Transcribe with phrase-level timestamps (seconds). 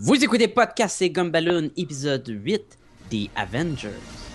[0.00, 2.78] Vous écoutez Podcast et Gumballoon, épisode 8
[3.10, 4.27] des Avengers.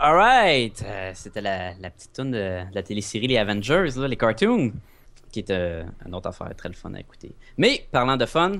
[0.00, 2.36] Alright, euh, c'était la, la petite tune de,
[2.70, 4.72] de la télésérie Les Avengers, là, les cartoons,
[5.32, 7.32] qui est euh, une autre affaire très le fun à écouter.
[7.56, 8.52] Mais parlant de fun,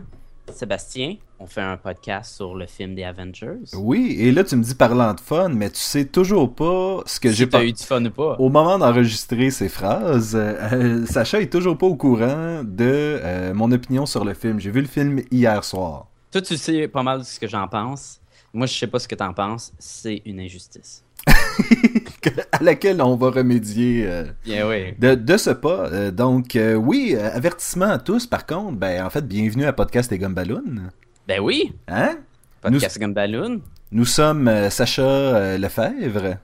[0.53, 3.59] Sébastien, on fait un podcast sur le film des Avengers.
[3.75, 7.21] Oui, et là tu me dis parlant de fun, mais tu sais toujours pas ce
[7.21, 7.65] que j'ai Si t'as pas.
[7.65, 8.35] eu du fun ou pas.
[8.41, 13.71] Au moment d'enregistrer ces phrases, euh, Sacha est toujours pas au courant de euh, mon
[13.71, 14.59] opinion sur le film.
[14.59, 16.09] J'ai vu le film hier soir.
[16.33, 18.21] Toi, tu sais pas mal de ce que j'en pense.
[18.53, 19.73] Moi, je sais pas ce que t'en penses.
[19.79, 21.05] C'est une injustice.
[22.53, 24.95] à laquelle on va remédier euh, oui.
[24.99, 25.87] de, de ce pas.
[25.93, 30.11] Euh, donc, euh, oui, avertissement à tous, par contre, ben, en fait, bienvenue à Podcast
[30.13, 30.91] et Gumballoon.
[31.27, 32.19] Ben oui, Hein?
[32.61, 33.61] podcast Gumballoon.
[33.93, 36.37] Nous sommes Sacha Lefebvre.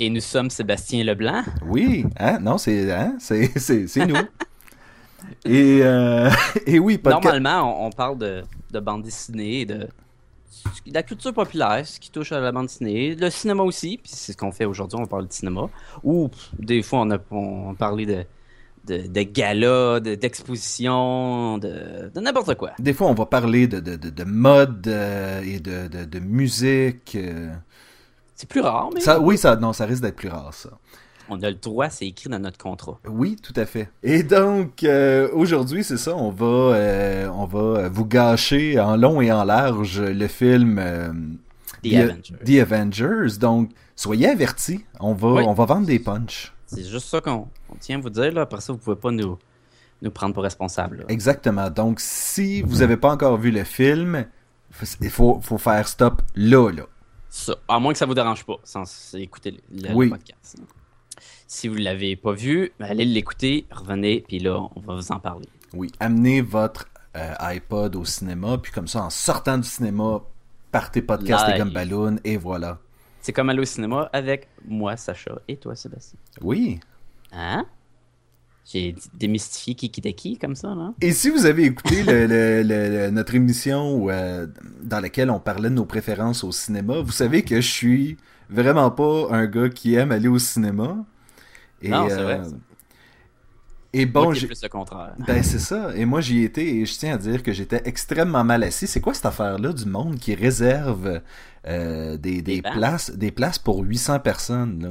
[0.00, 1.42] Et nous sommes Sébastien Leblanc.
[1.64, 2.38] Oui, hein?
[2.40, 3.16] Non, c'est hein?
[3.20, 4.16] nous.
[5.44, 5.78] et,
[6.66, 7.24] et oui, podcast.
[7.24, 9.86] Normalement, on, on parle de, de bande dessinée et de, de
[10.86, 14.32] la culture populaire, ce qui touche à la bande dessinée, le cinéma aussi, puis c'est
[14.32, 15.68] ce qu'on fait aujourd'hui, on parle de cinéma.
[16.04, 18.24] Ou des fois, on a on parlait de,
[18.86, 22.72] de, de galas, de- d'expositions, de, de n'importe quoi.
[22.78, 27.14] Des fois, on va parler de, de, de, de mode euh, et de, musique.
[27.16, 27.52] euh.
[28.34, 30.70] C'est plus rare, mais Ça, oui, ça, non, ça risque d'être plus rare, ça.
[31.28, 32.98] On a le droit, c'est écrit dans notre contrat.
[33.08, 33.88] Oui, tout à fait.
[34.02, 39.20] Et donc, euh, aujourd'hui, c'est ça, on va, euh, on va vous gâcher en long
[39.20, 41.12] et en large le film euh,
[41.84, 42.34] The Avengers.
[42.44, 43.38] The Avengers.
[43.38, 45.44] Donc, soyez avertis, on va, Oui.
[45.46, 46.52] on va vendre des punchs.
[46.66, 48.42] C'est juste ça qu'on on tient à vous dire, là.
[48.42, 49.38] Après ça, vous pouvez pas nous,
[50.00, 50.98] nous prendre pour responsables.
[50.98, 51.04] là.
[51.08, 51.68] Exactement.
[51.70, 54.24] Donc, si vous n'avez pas encore vu le film,
[55.00, 56.84] il faut, faut faire stop là, là.
[57.28, 58.84] Ça, à moins que ça vous dérange pas, sans
[59.14, 60.08] écouter le, le Oui.
[60.10, 60.56] podcast.
[61.54, 65.20] Si vous l'avez pas vu, ben, allez l'écouter, revenez, puis là, on va vous en
[65.20, 65.46] parler.
[65.74, 70.22] Oui, amenez votre euh, iPod au cinéma, puis comme ça, en sortant du cinéma,
[70.70, 71.58] partez podcast et.
[71.58, 72.78] Gumballoon, et voilà.
[73.20, 76.18] C'est comme aller au cinéma avec moi, Sacha, et toi, Sébastien.
[76.40, 76.80] Oui.
[77.32, 77.66] Hein?
[78.64, 80.94] J'ai démystifié qui qui comme ça, là?
[81.02, 84.46] Et si vous avez écouté le- le- le- le- notre émission où, euh,
[84.82, 88.16] dans laquelle on parlait de nos préférences au cinéma, vous savez que je suis
[88.48, 91.04] vraiment pas un gars qui aime aller au cinéma.
[91.82, 92.50] Et, Non, c'est vrai, euh.
[93.94, 95.14] Et bon, j'ai- plus le contraire.
[95.26, 95.90] Ben c'est ça.
[95.94, 98.86] Et moi j'y étais et je tiens à dire que j'étais extrêmement mal assis.
[98.86, 101.20] C'est quoi cette affaire-là du monde qui réserve
[101.66, 103.10] euh, des, des places?
[103.10, 104.88] des places pour 800 personnes là?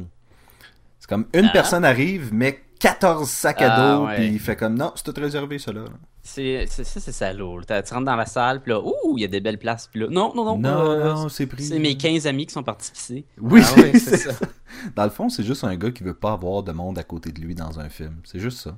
[0.99, 1.51] C'est comme une Ah.
[1.51, 5.21] personne arrive mais 14 sacs à Ah, dos puis il fait comme non, c'est tout
[5.21, 5.85] réservé ça là.
[6.23, 7.61] C'est ça, c'est salaud.
[7.61, 10.01] Tu rentres dans la salle, puis là, ouh, il y a des belles places, puis
[10.01, 10.57] là, non, non, non.
[10.57, 11.63] Non, euh, non, c'est pris.
[11.63, 13.25] C'est mes 15 amis qui sont partis pisser.
[13.39, 14.31] Oui, Ah c'est ça.
[14.95, 17.31] Dans le fond, c'est juste un gars qui veut pas avoir de monde à côté
[17.31, 18.15] de lui dans un film.
[18.23, 18.75] C'est juste ça.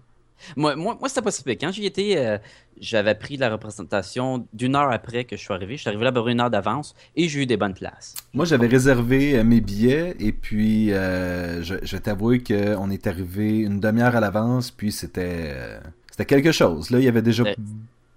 [0.55, 1.55] Moi, moi, moi c'était pas si pire.
[1.59, 2.37] Quand j'y étais, euh,
[2.79, 5.75] j'avais pris la représentation d'une heure après que je suis arrivé.
[5.75, 7.73] Je suis arrivé là à peu près une heure d'avance et j'ai eu des bonnes
[7.73, 8.15] places.
[8.33, 13.07] Moi, j'avais réservé euh, mes billets et puis euh, je, je vais t'avouer qu'on est
[13.07, 15.79] arrivé une demi-heure à l'avance, puis c'était euh,
[16.11, 16.91] c'était quelque chose.
[16.91, 17.43] Là, il y avait déjà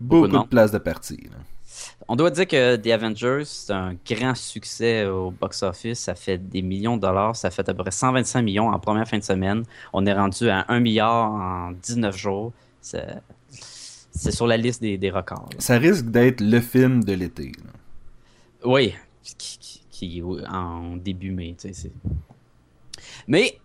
[0.01, 1.17] beaucoup, beaucoup de places de partie.
[1.31, 1.37] là.
[2.09, 5.99] On doit dire que The Avengers, c'est un grand succès au box-office.
[5.99, 7.34] Ça fait des millions de dollars.
[7.37, 9.65] Ça fait à peu près 125 millions en première fin de semaine.
[9.93, 12.53] On est rendu à 1 milliard en 19 jours.
[12.81, 15.49] C'est sur la liste des, des records.
[15.53, 15.56] là.
[15.59, 17.53] Ça risque d'être le film de l'été.
[18.65, 21.91] Oui, qui, qui- qui- en début mai, tu sais.
[23.26, 23.59] Mais,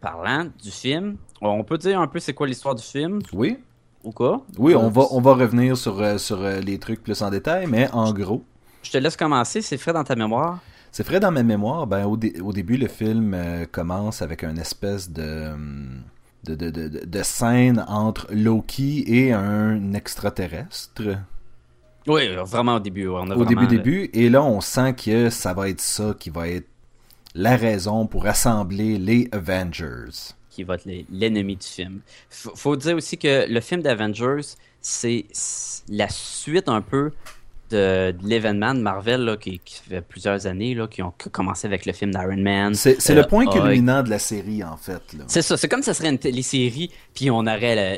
[0.00, 3.56] parlant du film, on peut dire un peu c'est quoi l'histoire du film, Oui,
[4.04, 4.44] ou quoi?
[4.58, 7.30] oui, Euh, on va on va revenir sur euh, sur euh, les trucs plus en
[7.30, 8.42] détail, mais en gros.
[8.82, 10.58] Je te laisse commencer, c'est frais dans ta mémoire.
[10.90, 11.86] C'est frais dans ma mémoire.
[11.86, 16.02] Ben, au, dé- au début, le film euh, commence avec une espèce de, hum,
[16.44, 21.02] de, de, de, scène entre Loki et un extraterrestre.
[22.06, 23.06] Oui, vraiment au début.
[23.06, 24.10] ouais, on a Au début, début.
[24.12, 26.68] Et là, on sent que ça va être ça qui va être
[27.34, 30.34] la raison pour assembler les Avengers.
[30.52, 32.00] Qui va être l'ennemi du film.
[32.30, 34.42] Faut, faut dire aussi que le film d'Avengers,
[34.80, 35.24] c'est
[35.88, 37.12] la suite un peu
[37.70, 41.66] de, de l'événement de Marvel là, qui, qui fait plusieurs années, là, qui ont commencé
[41.66, 42.74] avec le film d'Iron Man.
[42.74, 45.02] C'est c'est Euh, le point culminant de la série, en fait.
[45.26, 47.96] C'est ça, c'est comme si ça serait une télésérie, puis on aurait la,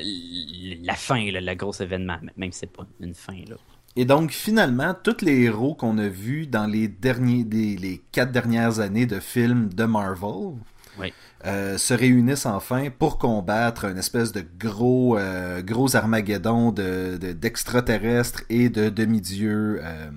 [0.84, 3.40] la fin, là, le gros événement, même si c'est pas une fin.
[3.48, 3.56] Là.
[3.96, 8.30] Et donc, finalement, tous les héros qu'on a vus dans les, derniers, des- les quatre
[8.32, 10.54] dernières années de films de Marvel
[11.00, 11.12] Oui.
[11.46, 17.32] euh, se réunissent enfin pour combattre une espèce de gros, euh, gros Armageddon de- de-
[17.32, 20.11] d'extraterrestres et de demi-dieux euh,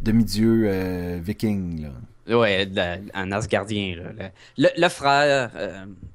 [0.00, 1.88] demi-dieux euh, vikings.
[2.26, 3.96] De- un Asgardien.
[3.96, 5.50] Là, le, le- le frère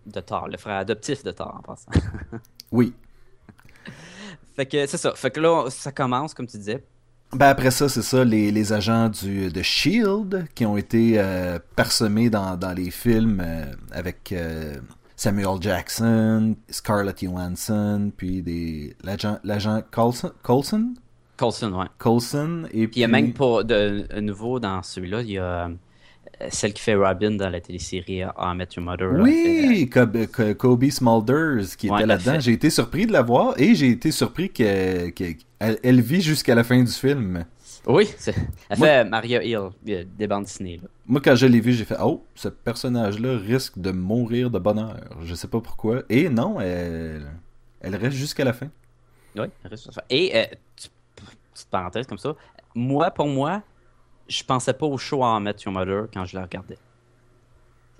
[0.06, 1.92] de Thor, le frère adoptif de Thor en passant.
[2.72, 2.94] Oui.
[4.56, 5.14] fait que c'est ça.
[5.16, 6.84] Fait que là, ça commence, comme tu disais.
[7.34, 10.44] Ben après ça, c'est ça, les, les agents du, de S.H.I.E.L.D.
[10.54, 14.76] qui ont été euh, parsemés dans, dans les films euh, avec euh,
[15.16, 20.94] Samuel Jackson, Scarlett Johansson, puis des l'agent l'agent Coulson, Coulson,
[21.38, 21.86] Coulson, ouais.
[22.00, 22.88] Coulson, et puis...
[22.88, 25.22] Puis il y a même pas de, de nouveau dans celui-là.
[25.22, 25.70] Il y a euh,
[26.50, 29.10] celle qui fait Robin dans la télésérie How I Met Your Mother.
[29.20, 29.90] Oui,
[30.58, 32.40] Kobe Smulders qui Ouais, était elle là-dedans.
[32.40, 35.24] J'ai été surpris de la voir et j'ai été surpris qu'elle que,
[35.60, 37.46] elle- elle vit jusqu'à la fin du film.
[37.88, 38.36] Oui, c'est-
[38.70, 40.80] elle Moi- fait Maria Hill euh, des bandes dessinées.
[40.82, 40.88] Là.
[41.08, 44.98] Moi, quand je l'ai vu, j'ai fait Oh, ce personnage-là risque de mourir de bonheur.
[45.24, 46.04] Je sais pas pourquoi.
[46.10, 47.26] Et non, elle,
[47.82, 48.68] elle reste jusqu'à la fin.
[49.36, 50.04] Oui, reste sur ça.
[50.10, 50.44] Et, euh,
[50.76, 52.36] petite parenthèse comme ça,
[52.76, 53.62] moi, pour moi,
[54.32, 56.78] je pensais pas au show en Met Your Mother quand je la regardais.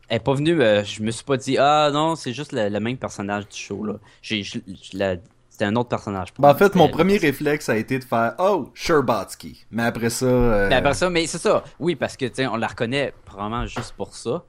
[0.08, 2.68] Elle est pas venue, euh, je me suis pas dit, ah non, c'est juste le,
[2.70, 3.84] le même personnage du show.
[3.86, 3.94] là.
[4.22, 6.30] J'ai, c'était un autre personnage.
[6.38, 9.66] Ben, en fait, mon premier réflexe a été de faire Oh, Sherbatsky.
[9.72, 10.26] Mais après ça.
[10.26, 11.64] euh, Mais après ça, mais c'est ça.
[11.80, 14.44] Oui, parce que tu on la reconnaît probablement juste pour ça.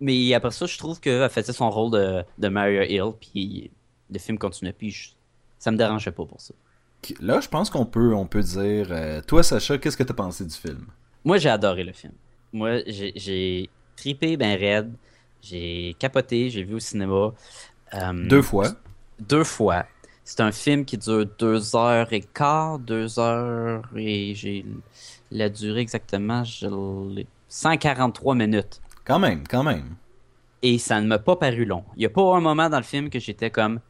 [0.00, 3.70] Mais après ça, je trouve qu'elle faisait son rôle de, de Maria Hill, puis
[4.10, 5.10] le film continuait, puis je-
[5.60, 6.54] ça me dérangeait pas pour ça.
[7.20, 10.44] Là, je pense qu'on peut, on peut dire euh, Toi, Sacha, qu'est-ce que t'as pensé
[10.44, 10.86] du film?
[11.24, 12.12] Moi, j'ai adoré le film.
[12.52, 14.92] Moi, j'ai- tripé ben raide.
[15.42, 17.32] J'ai capoté, j'ai vu au cinéma.
[17.94, 18.68] Euh, Deux fois.
[19.20, 19.84] Deux fois.
[20.24, 24.64] C'est un film qui dure deux heures et quart, deux heures et j'ai
[25.30, 26.66] la durée exactement, je
[27.14, 28.80] l'ai- 143 minutes.
[29.04, 29.96] Quand même, quand même.
[30.62, 31.84] Et ça ne m'a pas paru long.
[31.96, 33.80] Il n'y a pas un moment dans le film que j'étais comme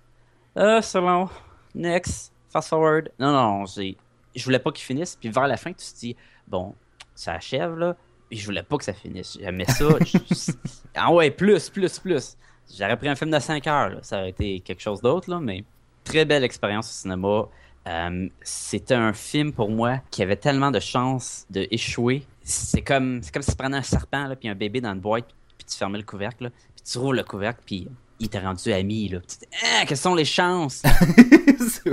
[0.56, 1.28] Euh, c'est long.
[1.74, 2.31] Next.
[2.52, 3.10] Fast forward.
[3.18, 5.16] Non, non, je voulais pas qu'il finisse.
[5.16, 6.16] Puis vers la fin, tu te dis
[6.46, 6.74] Bon,
[7.14, 7.96] ça achève là.
[8.30, 9.36] Et je voulais pas que ça finisse.
[9.40, 9.84] J'aimais ça.
[10.04, 10.52] Je-
[10.94, 12.36] ah ouais, plus, plus, plus.
[12.76, 13.88] J'aurais pris un film de 5 heures.
[13.90, 13.98] là.
[14.02, 15.64] Ça aurait été quelque chose d'autre, là, mais
[16.04, 17.46] très belle expérience au cinéma.
[17.88, 22.24] Euh, c'était un film pour moi qui avait tellement de chances de échouer.
[22.42, 25.00] C'est comme, c'est comme si tu prenais un serpent là, puis un bébé dans une
[25.00, 25.26] boîte,
[25.58, 27.88] puis tu fermais le couvercle, là, puis tu rouvres le couvercle, puis
[28.22, 29.08] il t'a rendu ami.
[29.08, 29.18] Là.
[29.64, 30.82] Ah, quelles sont les chances?
[31.58, 31.90] c'est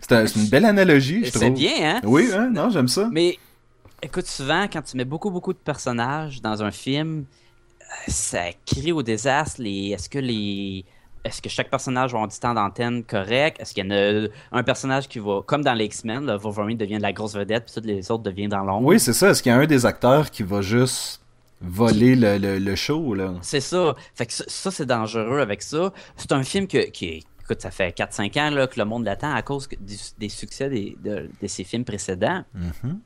[0.00, 1.42] c'est un- c'est une belle analogie, je trouve.
[1.42, 2.00] C'est bien, hein?
[2.04, 3.08] Oui, hein, non, j'aime ça.
[3.10, 3.38] Mais
[4.02, 7.24] écoute, souvent, quand tu mets beaucoup, beaucoup de personnages dans un film,
[7.80, 9.60] euh, ça crie au désastre.
[9.62, 9.90] Les...
[9.90, 10.84] Est-ce que les.
[11.24, 13.58] Est-ce que chaque personnage va avoir du temps d'antenne correct?
[13.58, 16.98] Est-ce qu'il y en a un personnage qui va, comme dans les X-Men, Wolverine devient
[16.98, 18.88] de la grosse vedette, puis tous les autres deviennent dans l'ombre?
[18.88, 19.30] Oui, c'est ça.
[19.30, 21.22] Est-ce qu'il y a un des acteurs qui va juste
[21.66, 23.94] voler le, le, le show, là C'est ça.
[24.14, 25.92] Fait que ça, ça, c'est dangereux avec ça.
[26.16, 29.04] C'est un film que, qui est- écoute, ça fait 4-5 ans là, que le monde
[29.04, 29.68] l'attend à cause
[30.18, 32.44] des, succès des- de, de ses films précédents.
[32.54, 33.00] Mhm.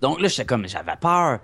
[0.00, 1.40] Donc là, j'étais comme, j'avais peur.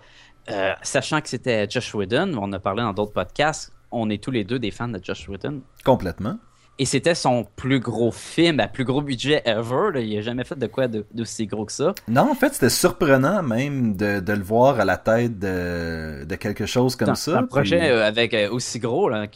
[0.50, 4.30] Euh, sachant que c'était Josh Whedon, on a parlé dans d'autres podcasts, on est tous
[4.30, 5.62] les deux des fans de Josh Whedon.
[5.84, 6.38] Complètement.
[6.82, 9.90] Et c'était son plus gros film, à plus gros budget ever.
[9.92, 10.00] là.
[10.00, 11.94] Il a jamais fait de quoi d'aussi gros que ça.
[12.08, 16.34] Non, en fait, c'était surprenant même de, de le voir à la tête de, de
[16.36, 17.36] quelque chose comme un, ça.
[17.38, 19.10] un projet puis- euh, avec euh, aussi gros.
[19.10, 19.26] Là.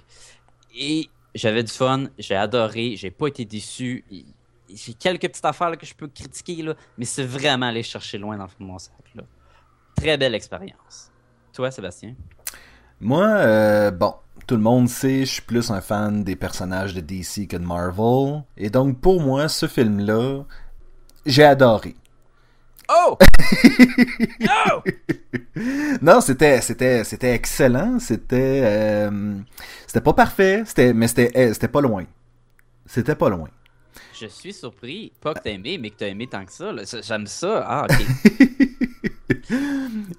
[0.74, 4.04] Et j'avais du fun, j'ai adoré, j'ai pas été déçu.
[4.74, 8.16] J'ai quelques petites affaires là, que je peux critiquer, là, mais c'est vraiment aller chercher
[8.16, 8.94] loin dans le fond de mon sac.
[9.14, 9.22] Là.
[9.96, 11.10] Très belle expérience.
[11.52, 12.14] Toi, Sébastien?
[13.00, 14.14] Moi, euh, bon,
[14.46, 17.64] tout le monde sait, je suis plus un fan des personnages de DC que de
[17.64, 18.42] Marvel.
[18.56, 20.44] Et donc, pour moi, ce film-là,
[21.26, 21.94] j'ai adoré.
[22.90, 23.16] Oh!
[26.02, 29.38] Non, c'était c'était c'était excellent, c'était euh,
[29.86, 32.04] c'était pas parfait, c'était mais c'était eh, c'était pas loin.
[32.86, 33.48] C'était pas loin.
[34.20, 35.12] Je suis surpris.
[35.20, 36.52] Pas que t'as aimé, mais que t'as aimé tant que.
[36.52, 37.64] Ça- J'aime ça.
[37.66, 38.06] Ah, ok.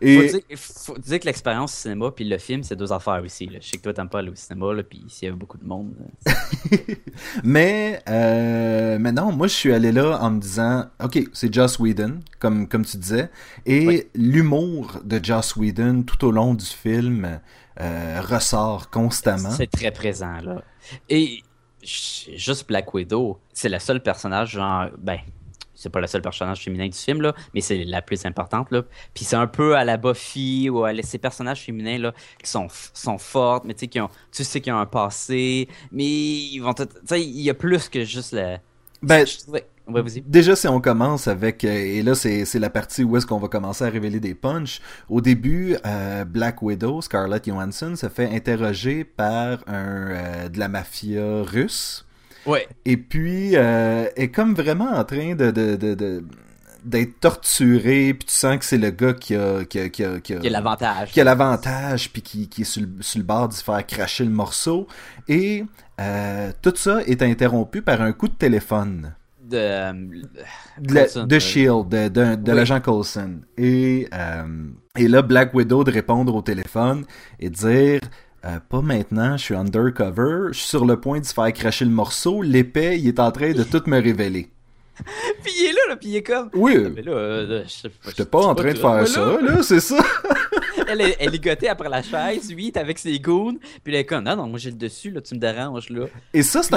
[0.01, 3.21] Et Faut, dire, faut dire que l'expérience au cinéma puis le film, c'est deux affaires
[3.23, 3.45] aussi.
[3.47, 3.59] Là.
[3.61, 5.57] Je sais que toi, t'aimes pas aller au cinéma, là, puis s'il y avait beaucoup
[5.57, 5.93] de monde.
[6.27, 6.31] euh,
[7.43, 11.79] mais euh, mais non, moi je suis allé là en me disant OK, c'est Joss
[11.79, 13.29] Whedon comme comme tu disais
[13.65, 14.03] et Oui.
[14.15, 17.39] l'humour de Joss Whedon tout au long du film
[17.79, 19.51] euh, ressort constamment.
[19.51, 20.63] C'est très présent, là.
[21.09, 21.41] Et
[21.83, 25.19] juste Black Widow, c'est le seul personnage, genre, ben,
[25.75, 28.83] c'est pas le seul personnage féminin du film, là, mais c'est la plus importante, là.
[29.13, 32.13] Puis c'est un peu à la Buffy ou à la- ces personnages féminins, là,
[32.43, 35.67] qui sont, sont fortes, mais tu sais, qui ont, tu sais qu'ils ont un passé,
[35.91, 38.59] mais ils vont, tu sais, il y a plus que juste la...
[39.03, 40.01] Ben, Je trouvais- Ouais.
[40.25, 43.37] Déjà, si on commence avec, euh, et là c'est c'est la partie où est-ce qu'on
[43.37, 44.81] va commencer à révéler des punchs.
[45.09, 50.69] Au début, euh, Black Widow, Scarlett Johansson, se fait interroger par un euh, de la
[50.69, 52.04] mafia russe.
[52.45, 52.67] Ouais.
[52.85, 56.23] Et puis, euh, est comme vraiment en train de, de, de, de-
[56.83, 60.19] d'être torturé, puis tu sens que c'est le gars qui a, qui a, qui a,
[60.19, 61.11] qui a- l'avantage.
[61.11, 63.85] qui a l'avantage, puis qui, qui est sur le, sur le bord de se faire
[63.87, 64.87] cracher le morceau.
[65.27, 65.63] Et
[65.99, 69.93] euh, tout ça est interrompu par un coup de téléphone De, euh,
[70.79, 72.57] de, la- Coulson, de Shield, de, de, de Oui.
[72.57, 73.39] l'agent Coulson.
[73.57, 74.43] Et, euh,
[74.95, 77.03] et là, Black Widow de répondre au téléphone
[77.39, 77.99] et de dire
[78.45, 81.85] euh, Pas maintenant, je suis undercover, je suis sur le point de se faire cracher
[81.85, 84.49] le morceau, l'épée, il est en train de tout me révéler.
[85.43, 86.49] Puis il est là, là, puis il est comme...
[86.53, 89.97] Oui, Mais là, euh, je j'étais pas en train de faire ça, là, c'est ça.
[90.89, 94.23] elle, elle est gotée après la chaise, lui, avec ses goons, puis elle est comme,
[94.23, 96.05] non, non, moi j'ai le dessus, là, tu me déranges, là.
[96.33, 96.73] Et ça, c'est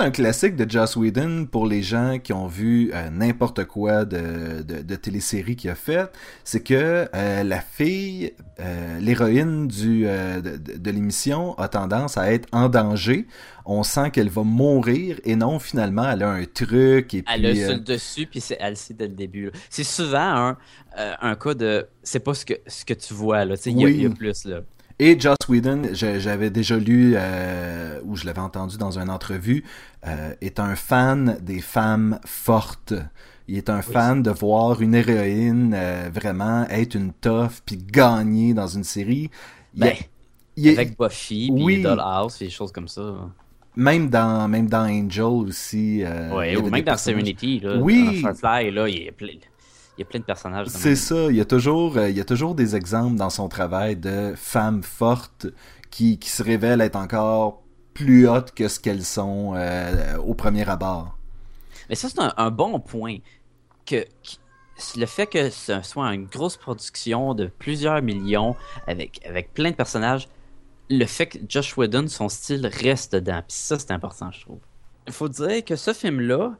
[0.00, 4.04] un, un classique de Joss Whedon pour les gens qui ont vu euh, n'importe quoi
[4.04, 6.10] de, de, de télésérie qu'il a fait.
[6.44, 12.68] C'est que euh, la fille, euh, l'héroïne du de l'émission, a tendance à être en
[12.68, 13.26] danger.
[13.68, 17.50] On sent qu'elle va mourir et non, finalement, elle a un truc et Elle a
[17.50, 17.58] puis.
[17.60, 19.50] sur euh, le dessus, puis c'est, elle le sait dès le début.
[19.68, 20.56] C'est souvent un,
[20.98, 23.82] euh, un cas de, c'est pas ce que, ce que tu vois, là, il y
[23.82, 23.94] a- Oui.
[23.96, 24.60] il y, a plus, là.
[24.98, 29.62] Et Joss Whedon, j'avais déjà lu, euh, ou je l'avais entendu dans une entrevue,
[30.06, 32.94] euh, est un fan des femmes fortes.
[33.48, 38.54] Il est un fan de voir une héroïne euh, vraiment être une tough puis gagner
[38.54, 39.30] dans une série.
[39.74, 39.96] Il a- Ben,
[40.56, 41.82] est- avec Buffy, puis Oui.
[41.82, 43.02] Dollhouse, et des choses comme ça.
[43.76, 46.02] Même dans même dans Angel aussi.
[46.04, 48.22] euh, ouais, ou même dans Serenity, là, Oui.
[48.22, 50.66] dans Firefly, là, il y a plein, il y a plein de personnages.
[50.68, 53.48] C'est ça, il y a toujours euh, il y a toujours des exemples dans son
[53.48, 55.46] travail de femmes fortes
[55.90, 57.62] qui, qui se révèlent être encore
[57.94, 61.16] plus hautes que ce qu'elles sont euh, au premier abord.
[61.88, 63.18] Mais ça, c'est un, un bon point.
[63.86, 64.04] Que,
[64.96, 68.56] le fait que ce soit une grosse production de plusieurs millions
[68.86, 70.28] avec, avec plein de personnages,
[70.90, 73.42] le fait que Josh Whedon, son style reste dedans.
[73.46, 74.58] Puis ça, c'est important, je trouve.
[75.06, 76.56] Il faut dire que ce film-là,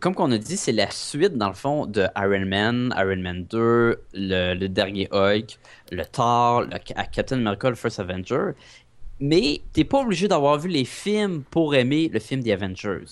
[0.00, 3.44] comme qu'on a dit, c'est la suite, dans le fond, de Iron Man, Iron Man
[3.44, 5.58] 2, le, le dernier Hulk,
[5.90, 8.52] le Thor, le, à Captain America, le First Avenger.
[9.20, 13.04] Mais t'es pas obligé d'avoir vu les films pour aimer le film des Avengers.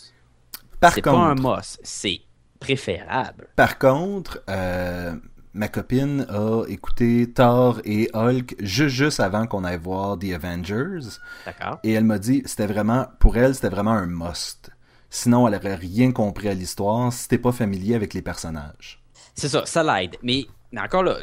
[0.81, 2.21] Par C'est pas un contre, must, c'est
[2.59, 3.49] préférable.
[3.57, 5.15] par contre, euh,
[5.53, 11.19] ma copine a écouté Thor et Hulk juste, juste avant qu'on aille voir The Avengers.
[11.45, 11.79] D'accord?
[11.83, 14.71] Et elle m'a dit, c'était vraiment, pour elle, c'était vraiment un must.
[15.11, 19.03] Sinon, elle aurait rien compris à l'histoire si t'es pas familier avec les personnages.
[19.35, 20.17] C'est ça, ça l'aide.
[20.23, 21.17] Mais, mais encore là,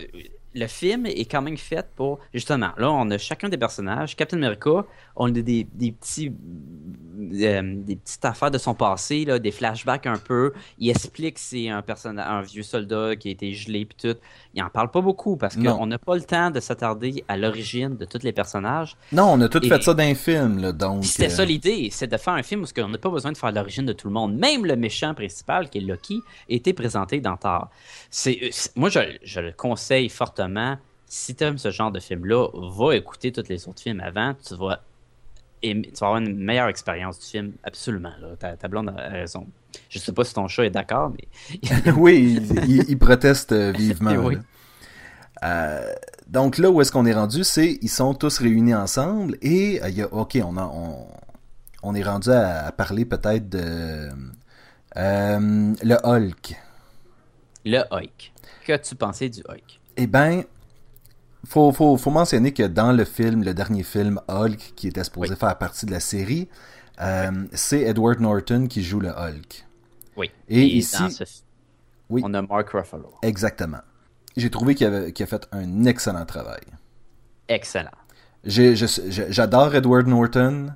[0.58, 2.20] le film est quand même fait pour.
[2.34, 4.16] Justement, là, on a chacun des personnages.
[4.16, 4.86] Captain America,
[5.16, 6.32] on a des, des petits.
[7.34, 10.54] euh, des petites affaires de son passé, là, des flashbacks un peu.
[10.78, 14.18] Il explique que c'est un personnage, un vieux soldat qui a été gelé puis tout.
[14.54, 17.96] Il en parle pas beaucoup parce qu'on n'a pas le temps de s'attarder à l'origine
[17.98, 18.96] de tous les personnages.
[19.12, 21.06] Non, on a tout Et- fait ça d'un film, là, donc.
[21.06, 23.38] C'était euh, ça l'idée, c'est de faire un film où on n'a pas besoin de
[23.38, 24.36] faire l'origine de tout le monde.
[24.36, 27.70] Même le méchant principal, qui est Loki, a été présenté dans Thor.
[28.10, 30.47] C'est, euh, c'est- moi, je, je le conseille fortement.
[31.06, 34.34] Si tu aimes ce genre de film-là, va écouter tous les autres films avant.
[34.46, 34.82] Tu vas,
[35.64, 38.12] aimer- tu vas avoir une meilleure expérience du film, absolument.
[38.20, 38.36] Là.
[38.38, 39.48] Ta, ta blonde a raison.
[39.90, 43.72] Je sais pas si ton chat est d'accord, mais oui, il, il- il proteste euh,
[43.72, 44.12] vivement.
[44.18, 44.36] Oui.
[44.36, 44.42] là.
[45.44, 45.94] Euh,
[46.28, 49.90] donc là où est-ce qu'on est rendu, c'est ils sont tous réunis ensemble et euh,
[49.90, 51.06] il y a ok on a on,
[51.84, 54.10] on est rendu à, à parler peut-être de
[54.98, 56.56] euh, le Hulk.
[57.66, 58.32] le Hulk.
[58.66, 59.80] Qu'as-tu pensé du Hulk?
[59.98, 60.44] Eh ben
[61.46, 65.32] faut, faut, faut mentionner que dans le film, le dernier film Hulk qui était supposé
[65.32, 65.38] Oui.
[65.38, 66.50] faire partie de la série,
[67.02, 69.66] euh, c'est Edward Norton qui joue le Hulk.
[70.18, 70.32] Oui.
[70.50, 71.24] Et dans ici- ce-
[72.10, 72.22] Oui.
[72.26, 73.14] on a Mark Ruffalo.
[73.22, 73.80] Exactement.
[74.36, 76.62] J'ai trouvé qu'il avait- qu'il a fait un excellent travail.
[77.48, 77.92] Excellent.
[78.44, 80.74] J'ai- je- je- J'adore Edward Norton,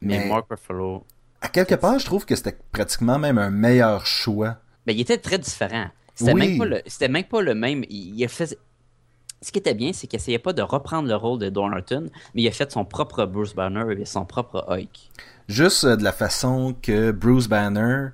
[0.00, 1.04] Mais, mais Mark Ruffalo,
[1.40, 4.56] à quelque part, je trouve que c'était pratiquement même un meilleur choix.
[4.86, 5.86] Mais il était très différent.
[6.14, 6.48] C'était Oui.
[6.48, 7.84] même pas le, c'était même pas le même.
[7.90, 8.56] Il, il a fait.
[9.42, 12.06] Ce qui était bien, c'est qu'il essayait pas de reprendre le rôle de Edward Norton,
[12.34, 15.10] mais il a fait son propre Bruce Banner et son propre Hulk.
[15.48, 18.08] Juste euh, de la façon que Bruce Banner,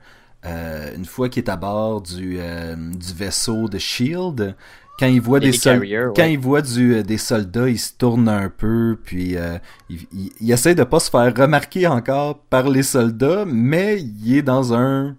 [0.45, 4.57] euh, une fois qu'il est à bord du, euh, du vaisseau de Shield,
[4.99, 6.07] quand il voit des ouais.
[6.17, 9.57] quand il voit du, euh, des soldats, il se tourne un peu, puis euh,
[9.89, 14.37] il, il- il essaie de pas se faire remarquer encore par les soldats, mais il
[14.37, 15.17] est dans un,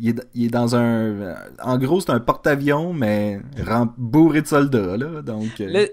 [0.00, 3.40] il est, il est dans un, euh, en gros c'est un porte-avions, mais
[3.96, 5.60] bourré de soldats là, donc.
[5.60, 5.86] euh,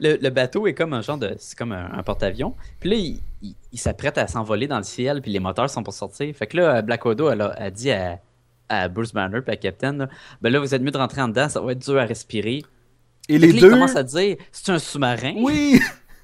[0.00, 1.34] le, le bateau est comme un genre de.
[1.38, 2.54] C'est comme un, un porte-avions.
[2.80, 5.82] Puis là, il, il- il s'apprête à s'envoler dans le ciel, puis les moteurs sont
[5.82, 6.34] pour sortir.
[6.36, 8.18] Fait que là, Black Widow, elle a, a dit à,
[8.68, 10.08] à Bruce Banner puis à Captain là,
[10.42, 12.62] Ben là, vous êtes mieux de rentrer en dedans, ça va être dur à respirer.
[13.28, 15.34] et Fait les là, deux, il commence à dire C'est un sous-marin.
[15.38, 15.80] oui,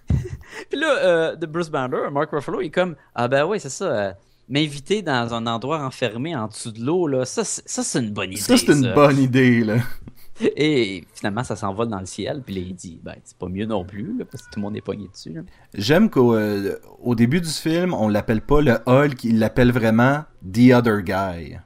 [0.70, 3.68] Puis là, euh, de Bruce Banner, Mark Ruffalo, il est comme Ah ben oui, c'est
[3.70, 4.16] ça.
[4.48, 8.10] M'inviter dans un endroit renfermé en dessous de l'eau, là, ça, c'est- ça c'est une
[8.12, 8.40] bonne idée.
[8.40, 9.76] ça c'est une bonne idée là.
[10.40, 12.42] Et finalement, ça s'envole dans le ciel.
[12.46, 14.62] Puis là, il dit Ben, c'est pas mieux non plus, là, parce que tout le
[14.62, 15.32] monde est pogné dessus.
[15.32, 15.40] là.
[15.74, 20.22] J'aime qu'au euh, au début du film, on l'appelle pas le Hulk, il l'appelle vraiment
[20.44, 21.56] The Other Guy.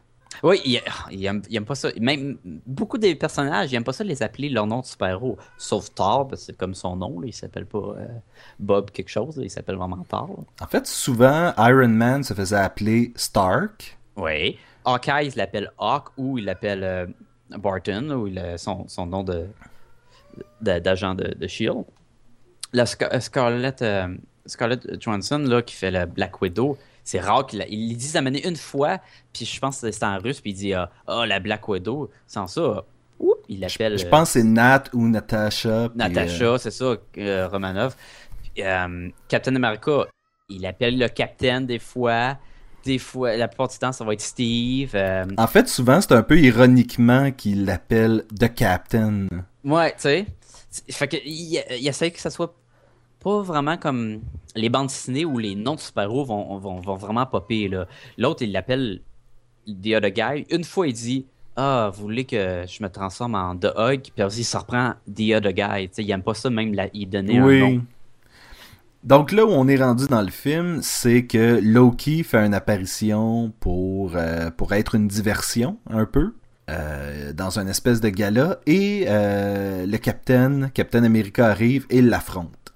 [0.43, 0.81] Oui, il,
[1.13, 1.91] il aime, il aime pas ça.
[2.01, 5.39] Même beaucoup des personnages, ils aiment pas ça les appeler leur nom de super-héros.
[5.57, 7.21] Sauf Thor, parce que c'est comme son nom.
[7.21, 8.07] Là, il s'appelle pas euh,
[8.59, 9.37] Bob quelque chose.
[9.37, 10.29] là, il s'appelle vraiment Thor.
[10.37, 10.45] là.
[10.65, 13.97] En fait, souvent, Iron Man se faisait appeler Stark.
[14.17, 14.59] Oui.
[14.85, 17.07] Hawkeye, il l'appelle Hawk ou il l'appelle euh,
[17.51, 19.47] Barton, ou il a son, son nom de,
[20.61, 21.85] de- d'agent de, de Shield.
[22.73, 24.09] La Scar- Scarlett, euh,
[24.47, 28.47] Scarlett Johansson, là, qui fait la Black Widow, c'est rare qu'il la- ils disent amener
[28.47, 28.99] une fois,
[29.33, 32.11] puis je pense que c'est en russe, puis il dit Ah, ah, la Black Widow.
[32.27, 32.85] Sans ça,
[33.19, 33.99] oup, il l'appelle.
[33.99, 35.89] Je euh, pense que c'est Nat ou Natasha.
[35.95, 37.95] Natasha, euh, c'est ça, euh, Romanov.
[38.59, 40.07] Euh, Captain America,
[40.49, 42.39] il appelle le Captain des fois.
[42.85, 44.91] Des fois, la plupart du temps, ça va être Steve.
[44.97, 49.29] euh, En fait, souvent, c'est un peu ironiquement qu'il l'appelle The Captain.
[49.65, 50.27] Ouais, tu sais.
[50.91, 52.53] Fait que il, il essaie que ça soit
[53.23, 54.21] pas vraiment comme
[54.55, 57.69] les bandes dessinées où les noms de super-héros vont, vont, vont vraiment popper.
[57.69, 57.87] là.
[58.19, 59.01] L'autre, il l'appelle
[59.67, 60.47] The Other Guy.
[60.51, 61.27] Une fois, il dit
[61.57, 64.95] Ah, vous voulez que je me transforme en The Hug Puis aussi, il se reprend
[65.07, 65.91] The Other Guy.
[65.99, 67.61] Il aime pas ça, même la, il donnait un Oui.
[67.61, 67.83] nom.
[69.05, 73.53] Donc là où on est rendu dans le film, c'est que Loki fait une apparition
[73.59, 76.35] pour, euh, pour être une diversion, un peu,
[76.71, 82.72] euh, dans une espèce de gala, et euh, le Captain, Captain America arrive et l'affronte.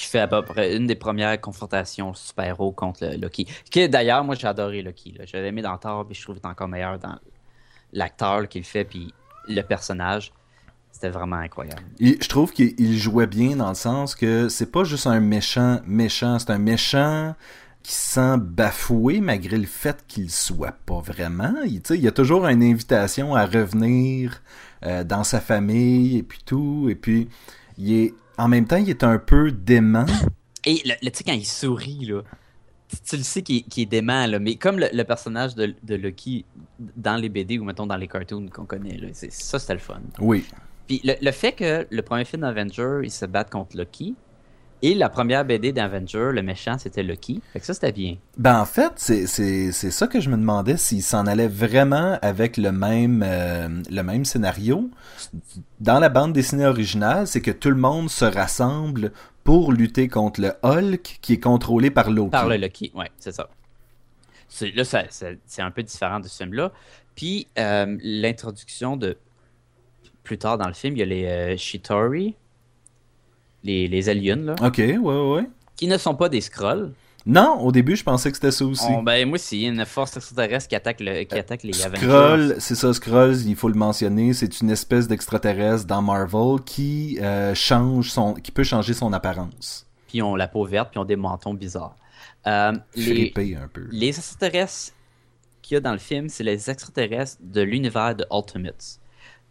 [0.00, 3.46] Qui fait à peu près une des premières confrontations super-héros contre Loki.
[3.70, 5.14] Que d'ailleurs, moi, j'ai adoré Loki.
[5.18, 5.26] là.
[5.26, 7.18] Je l'avais aimé dans Thor, puis je trouve qu'il est encore meilleur dans
[7.92, 9.12] l'acteur qu'il fait, puis
[9.46, 10.32] le personnage.
[10.90, 11.82] C'était vraiment incroyable.
[11.98, 15.20] Et je trouve qu'il il jouait bien dans le sens que c'est pas juste un
[15.20, 17.34] méchant méchant, c'est un méchant
[17.82, 21.54] qui se sent bafoué malgré le fait qu'il soit pas vraiment.
[21.66, 24.42] Il, il y a toujours une invitation à revenir
[24.84, 26.88] euh, dans sa famille et puis tout.
[26.90, 27.28] Et puis,
[27.78, 30.06] il est, en même temps, il est un peu dément.
[30.64, 32.22] Et le, le- tu sais, quand il sourit, là,
[32.88, 35.94] tu, tu le sais qu'il est- dément, là, mais comme le, le personnage de, de
[35.94, 36.44] Loki
[36.96, 39.78] dans les BD ou mettons dans les cartoons qu'on connaît, là, c'est- ça c'était le
[39.80, 40.00] fun.
[40.20, 40.44] Oui.
[40.86, 44.14] Puis le, le fait que le premier film d'Avenger, il se batte contre Loki,
[44.82, 47.40] et la première BD d'Avenger, le méchant, c'était Loki.
[47.52, 48.16] Fait que ça, c'était bien.
[48.38, 49.26] Ben en fait, c'est
[49.72, 54.24] ça que je me demandais s'il s'en allait vraiment avec le même euh, le même
[54.24, 54.88] scénario.
[55.80, 59.12] Dans la bande dessinée originale, c'est que tout le monde se rassemble
[59.44, 62.30] pour lutter contre le Hulk qui est contrôlé par Loki.
[62.30, 63.48] Par le Loki, ouais, c'est ça.
[64.74, 66.72] Là, ça- ça- c'est un peu différent de ce film-là.
[67.14, 69.16] Puis, euh, l'introduction de.
[70.24, 72.34] Plus tard dans le film, il y a les euh, Shitori,
[73.64, 76.92] les, les aliens, là, Ok, ouais, ouais, qui ne sont pas des Skrulls.
[77.26, 78.86] Non, au début, je pensais que c'était ça aussi.
[78.88, 82.06] On- ben, moi, c'est une force extraterrestre qui attaque, le, qui attaque les Avengers.
[82.06, 87.18] Skrull, c'est ça, Skrull, il faut le mentionner, c'est une espèce d'extraterrestre dans Marvel qui
[87.20, 89.86] euh, change son, qui peut changer son apparence.
[90.08, 91.94] Puis, ils ont la peau verte, puis ils ont des mentons bizarres.
[92.46, 93.86] Euh, les, un peu.
[93.92, 94.94] les extraterrestres
[95.60, 98.98] qu'il y a dans le film, c'est les extraterrestres de l'univers de Ultimates.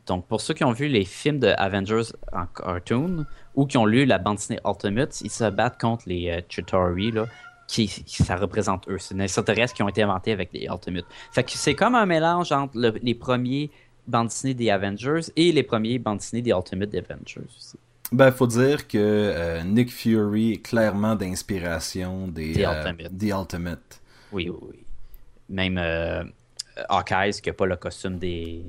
[0.09, 3.85] Donc, pour ceux qui ont vu les films de Avengers en cartoon ou qui ont
[3.85, 7.25] lu la bande dessinée Ultimates, ils se battent contre les euh, Chitauri, là,
[7.67, 8.97] qui, qui- ça représente eux.
[8.97, 11.05] C'est des extraterrestres qui ont été inventés avec les Ultimates.
[11.31, 13.69] Fait que c'est comme un mélange entre le- les premiers
[14.07, 17.77] bandes dessinées des Avengers et les premiers bandes dessinées des Ultimate Avengers aussi.
[18.11, 23.15] Ben, faut dire que euh, Nick Fury est clairement d'inspiration des, Des euh, Ultimate.
[23.15, 24.01] des Ultimate.
[24.31, 24.83] Oui, oui, oui.
[25.49, 26.23] Même euh,
[26.87, 28.63] Hawkeye, qui n'a pas le costume des,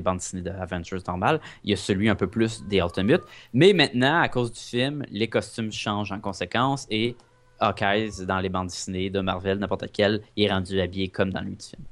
[0.00, 3.22] bandes dessinées de Avengers normales, il y a celui un peu plus des Ultimate.
[3.52, 7.16] Mais maintenant, à cause du film, les costumes changent en conséquence et
[7.58, 11.40] Hawkeye, dans les bandes dessinées de Marvel, n'importe lequel, il est rendu habillé comme dans
[11.40, 11.84] lui film.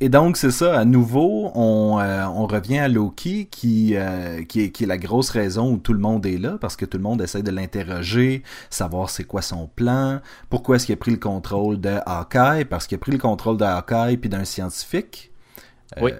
[0.00, 4.60] Et donc, c'est ça, à nouveau, on, euh, on revient à Loki, qui, euh, qui,
[4.60, 6.98] est, qui est la grosse raison où tout le monde est là, parce que tout
[6.98, 11.10] le monde essaie de l'interroger, savoir c'est quoi son plan, pourquoi est-ce qu'il a pris
[11.10, 15.32] le contrôle de Hawkeye, parce qu'il a pris le contrôle de Hawkeye puis d'un scientifique,
[15.96, 16.12] euh, Oui.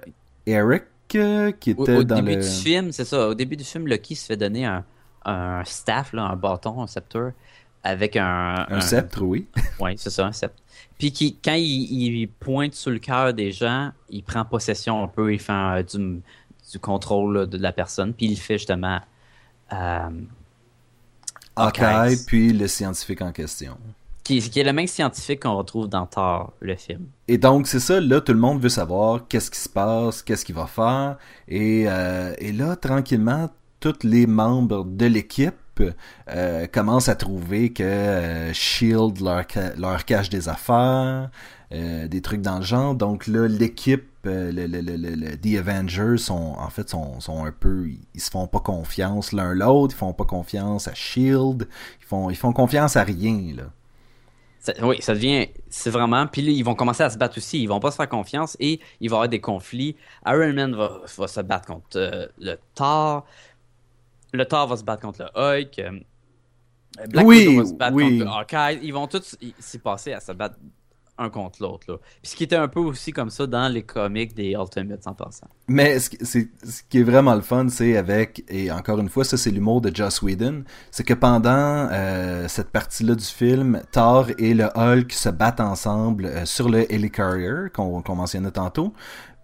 [0.45, 2.41] Eric, qui Au, était au dans début le...
[2.41, 3.29] du film, c'est ça.
[3.29, 4.83] Au début du film, Loki se fait donner un,
[5.25, 7.31] un staff, là, un bâton, un sceptre,
[7.83, 8.65] avec un.
[8.69, 9.47] Un sceptre, oui.
[9.79, 10.61] Oui, c'est ça, un sceptre.
[10.99, 15.07] Puis qui, quand il, il pointe sur le cœur des gens, il prend possession un
[15.09, 16.21] peu, il fait du,
[16.73, 19.01] du contrôle là, de la personne, puis il fait justement.
[19.73, 20.09] euh,
[21.55, 22.17] Hawkeye.
[22.25, 23.77] puis le scientifique en question.
[24.23, 27.07] qui, qui est le même scientifique qu'on retrouve dans Thor, le film.
[27.27, 30.45] Et donc, c'est ça, là, tout le monde veut savoir qu'est-ce qui se passe, qu'est-ce
[30.45, 31.17] qu'il va faire.
[31.47, 35.55] Et, euh, et là, tranquillement, tous les membres de l'équipe
[36.29, 41.29] euh, commencent à trouver que euh, Shield leur, ca- leur cache des affaires,
[41.73, 42.95] euh, des trucs dans le genre.
[42.95, 48.21] Donc là, l'équipe, euh, le, The Avengers sont en fait sont, sont un peu, ils,
[48.21, 51.67] se font pas confiance l'un l'autre, ils font pas confiance à Shield,
[52.01, 53.55] ils font ils font confiance à rien
[54.81, 55.47] oui, ça devient.
[55.69, 56.27] C'est vraiment.
[56.27, 57.61] Puis là, ils vont commencer à se battre aussi.
[57.61, 59.95] Ils vont pas se faire confiance et il va y avoir des conflits.
[60.25, 63.25] Iron Man va, va se battre contre le Thor.
[64.33, 65.79] Le Thor va se battre contre le Hulk.
[65.79, 65.99] euh,
[67.09, 68.19] Black Oui, Widow va se battre oui.
[68.19, 68.79] contre le Hawkeye.
[68.83, 70.55] Ils vont tous s'y passer à se battre
[71.21, 71.91] un contre l'autre.
[71.91, 71.97] là.
[72.21, 75.13] Puis ce qui était un peu aussi comme ça dans les comics des Ultimates en
[75.13, 75.47] passant.
[75.67, 79.09] Mais ce qui, c'est- ce qui est vraiment le fun, c'est avec, et encore une
[79.09, 83.81] fois, ça c'est l'humour de Joss Whedon, c'est que pendant euh, cette partie-là du film,
[83.91, 88.93] Thor et le Hulk se battent ensemble euh, sur le Helicarrier, qu'on qu'on mentionnait tantôt,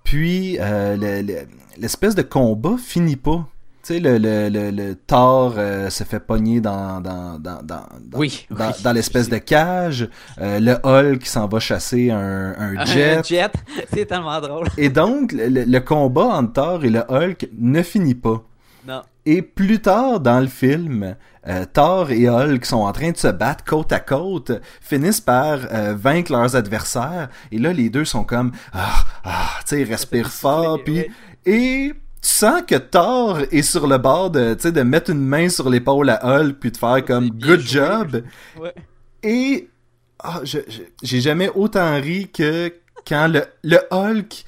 [0.06, 3.46] puis euh, le- le- l'espèce de combat finit pas.
[3.86, 7.86] Tu sais, le, le, le, le Thor euh, se fait pogner dans, dans, dans, dans,
[8.02, 8.74] dans, Oui, dans, oui.
[8.84, 10.10] dans l'espèce de cage,
[10.42, 13.52] euh, le Hulk s'en va chasser un, un jet, Un jet,
[13.94, 14.66] c'est tellement drôle.
[14.78, 18.42] et donc, le, combat entre Thor et le Hulk ne finit pas.
[18.88, 19.04] Non.
[19.28, 21.16] Et plus tard dans le film,
[21.48, 25.60] euh, Thor et Hulk sont en train de se battre côte à côte, finissent par
[25.72, 29.88] euh, vaincre leurs adversaires, et là les deux sont comme ah ah, tu sais, ils
[29.92, 31.06] respirent fort, puis
[31.46, 31.94] et
[32.26, 35.48] tu sens que Thor est sur le bord de tu sais de mettre une main
[35.48, 37.82] sur l'épaule à Hulk puis de faire comme good joué.
[37.82, 38.24] job.
[38.60, 38.74] Ouais.
[39.22, 39.70] Et
[40.24, 42.74] ah, j'ai jamais autant ri que
[43.08, 44.44] quand le, le Hulk,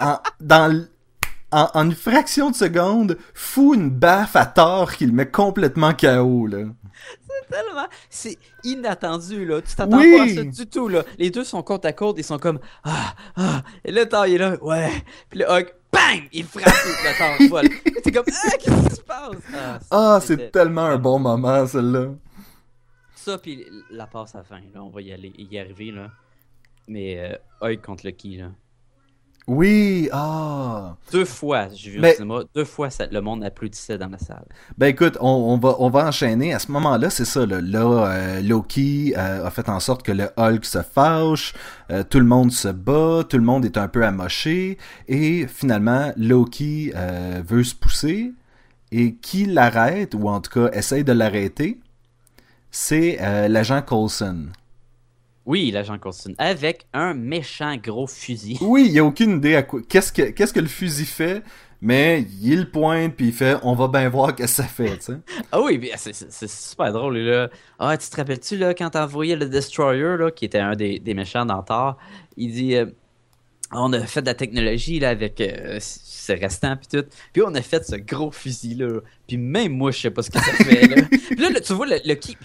[0.00, 0.86] en, dans,
[1.50, 5.92] en, en une fraction de seconde, fout une baffe à Thor qui le met complètement
[5.92, 6.46] KO.
[6.46, 6.58] Là.
[7.50, 7.88] tellement.
[8.08, 9.60] C'est inattendu, là.
[9.60, 10.16] Tu t'attends Oui.
[10.16, 11.02] pas à ça du tout, là.
[11.18, 13.62] Les deux sont côte à côte, ils sont comme Ah, ah.
[13.84, 14.90] Et le Thor, il est là, ouais.
[15.30, 17.68] Puis le Hulk, bang Il frappe le Thor vol.
[18.02, 19.36] T'es comme Ah, qu'est-ce qui se passe?
[19.90, 22.08] Ah, c'était- c'est tellement un bon moment, celle-là.
[23.14, 24.82] Ça, puis la passe à la fin, là.
[24.82, 26.10] On va y aller, y arriver, là.
[26.86, 28.50] Mais euh, Hulk contre Lucky, là.
[29.48, 30.94] Oui, ah.
[31.10, 34.44] Deux fois, j'ai vu au cinéma, deux fois, ça- le monde applaudissait dans la salle.
[34.76, 36.52] Ben écoute, on, on va, on va enchaîner.
[36.52, 37.46] À ce moment-là, c'est ça.
[37.46, 41.54] Là, là euh, Loki euh, a fait en sorte que le Hulk se fâche,
[41.90, 44.76] euh, tout le monde se bat, tout le monde est un peu amoché,
[45.08, 46.92] et finalement, Loki
[47.46, 48.32] veut se pousser,
[48.92, 51.80] et qui l'arrête, ou en tout cas essaye de l'arrêter,
[52.70, 53.16] c'est
[53.48, 54.48] l'agent Coulson.
[55.48, 58.58] Oui, l'agent Coulson, avec un méchant gros fusil.
[58.60, 59.80] Oui, il y a aucune idée à quoi.
[59.88, 61.42] Qu'est-ce que, qu'est-ce que le fusil fait,
[61.80, 64.98] mais il le pointe, puis il fait, on va bien voir qu'est-ce que ça fait,
[64.98, 65.18] tu sais.
[65.50, 67.16] Ah oui, c'est- super drôle.
[67.16, 67.48] Là.
[67.78, 70.98] Ah, tu te rappelles-tu là, quand t'as envoyé le Destroyer, là, qui était un des,
[70.98, 71.96] des méchants dans Thor,
[72.36, 72.84] il dit euh,
[73.72, 77.08] On a fait de la technologie là, avec euh, ce restant puis tout.
[77.32, 79.00] Puis on a fait ce gros fusil là.
[79.26, 80.88] Puis même moi, je sais pas ce que ça fait.
[80.88, 80.96] Là.
[81.10, 82.36] Puis là, là, tu vois, le, le qui.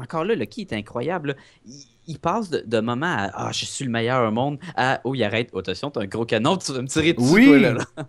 [0.00, 1.28] Encore là, qui est incroyable.
[1.28, 1.34] là.
[1.66, 5.00] Il, il passe de, de moment à Ah, je suis le meilleur au monde à
[5.04, 5.50] Oh, il arrête.
[5.52, 7.32] Oh, attention, t'as un gros canon, tu vas me tirer dessus.
[7.32, 7.46] Oui.
[7.46, 7.84] toi, là, là.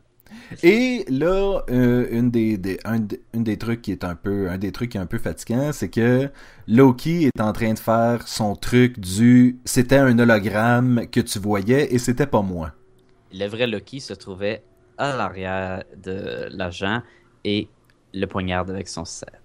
[0.63, 4.49] Et là, euh, une des, des- un, des- une des trucs qui est un peu,
[4.49, 6.30] un des trucs qui est un peu fatigant, c'est que
[6.67, 11.93] Loki est en train de faire son truc du, c'était un hologramme que tu voyais
[11.93, 12.71] et c'était pas moi.
[13.34, 14.63] Le vrai Loki se trouvait
[14.97, 17.02] à l'arrière de l'agent
[17.43, 17.67] et
[18.13, 19.38] le poignarde avec son sceptre.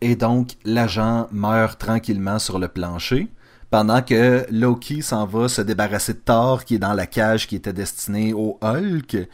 [0.00, 3.28] Et donc, l'agent meurt tranquillement sur le plancher,
[3.70, 7.56] pendant que Loki s'en va se débarrasser de Thor qui est dans la cage qui
[7.56, 9.28] était destinée au Hulk.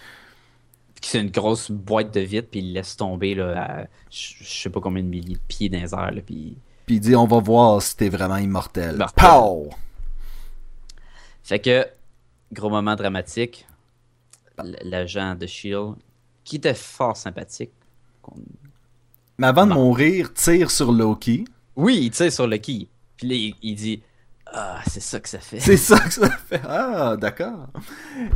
[1.02, 4.80] C'est une grosse boîte de vitre, puis il laisse tomber là, à je sais pas
[4.80, 6.12] combien de milliers de pieds dans les airs.
[6.12, 6.56] Là, puis...
[6.86, 8.94] Puis il dit, on va voir si t'es vraiment immortel.
[8.94, 9.24] Immortel.
[9.28, 9.70] Pow!
[11.42, 11.86] Fait que,
[12.52, 13.66] gros moment dramatique,
[14.58, 15.94] l- l'agent de Shield,
[16.42, 17.72] qui était fort sympathique.
[18.22, 18.36] qu'on-
[19.38, 21.44] Mais avant de mourir, tire sur Loki.
[21.76, 22.88] Oui, il tire sur Loki.
[23.16, 24.02] Puis là, il, il dit
[24.46, 25.60] Ah, c'est ça que ça fait.
[25.60, 26.60] C'est ça que ça fait.
[26.64, 27.66] Ah, d'accord.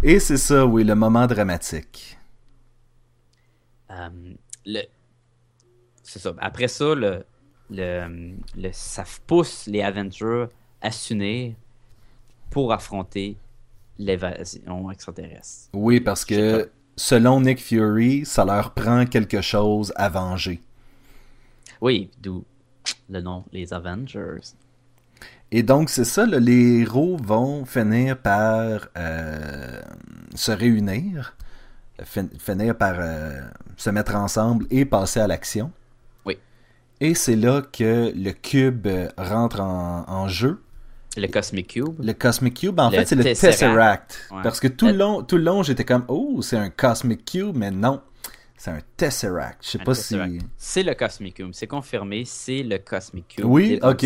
[0.03, 2.19] Et c'est ça, oui, le moment dramatique.
[3.91, 4.09] Euh,
[4.67, 4.83] le...
[6.03, 6.33] C'est ça.
[6.39, 7.25] Après ça, le,
[7.71, 10.47] le, le- ça pousse les Avengers
[10.81, 11.55] à s'unir
[12.51, 13.37] pour affronter
[13.99, 15.69] l'évasion extraterrestre.
[15.75, 20.61] Oui, parce que selon Nick Fury, ça leur prend quelque chose à venger.
[21.81, 22.45] Oui, d'où
[23.11, 24.41] le nom, les Avengers.
[25.51, 29.81] Et donc, c'est ça, là, les héros vont finir par euh,
[30.35, 31.35] se réunir,
[32.03, 33.41] fin- finir par euh,
[33.77, 35.73] se mettre ensemble et passer à l'action.
[36.27, 36.37] Oui.
[37.01, 40.61] Et c'est là que le cube euh, rentre en, en jeu.
[41.17, 41.99] Le Cosmic Cube.
[42.01, 44.29] Le Cosmic Cube, en Le fait, c'est le Tesseract.
[44.31, 44.43] Ouais.
[44.43, 47.25] Parce que tout le Le- long, tout le long j'étais comme, oh, c'est un Cosmic
[47.25, 48.01] Cube, mais non,
[48.59, 49.65] c'est un Tesseract.
[49.65, 50.33] Je sais Un pas Tesseract.
[50.33, 50.47] si.
[50.59, 53.45] C'est le Cosmic Cube, c'est confirmé, c'est le Cosmic Cube.
[53.47, 53.79] Oui?
[53.83, 54.05] Ok,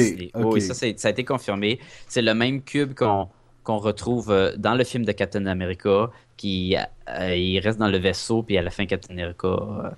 [0.60, 1.80] ça a été confirmé.
[2.06, 3.28] C'est le même cube qu'on
[3.64, 7.98] qu'on retrouve euh, dans le film de Captain America, qui euh, il reste dans le
[7.98, 9.90] vaisseau, puis à la fin, Captain America, euh,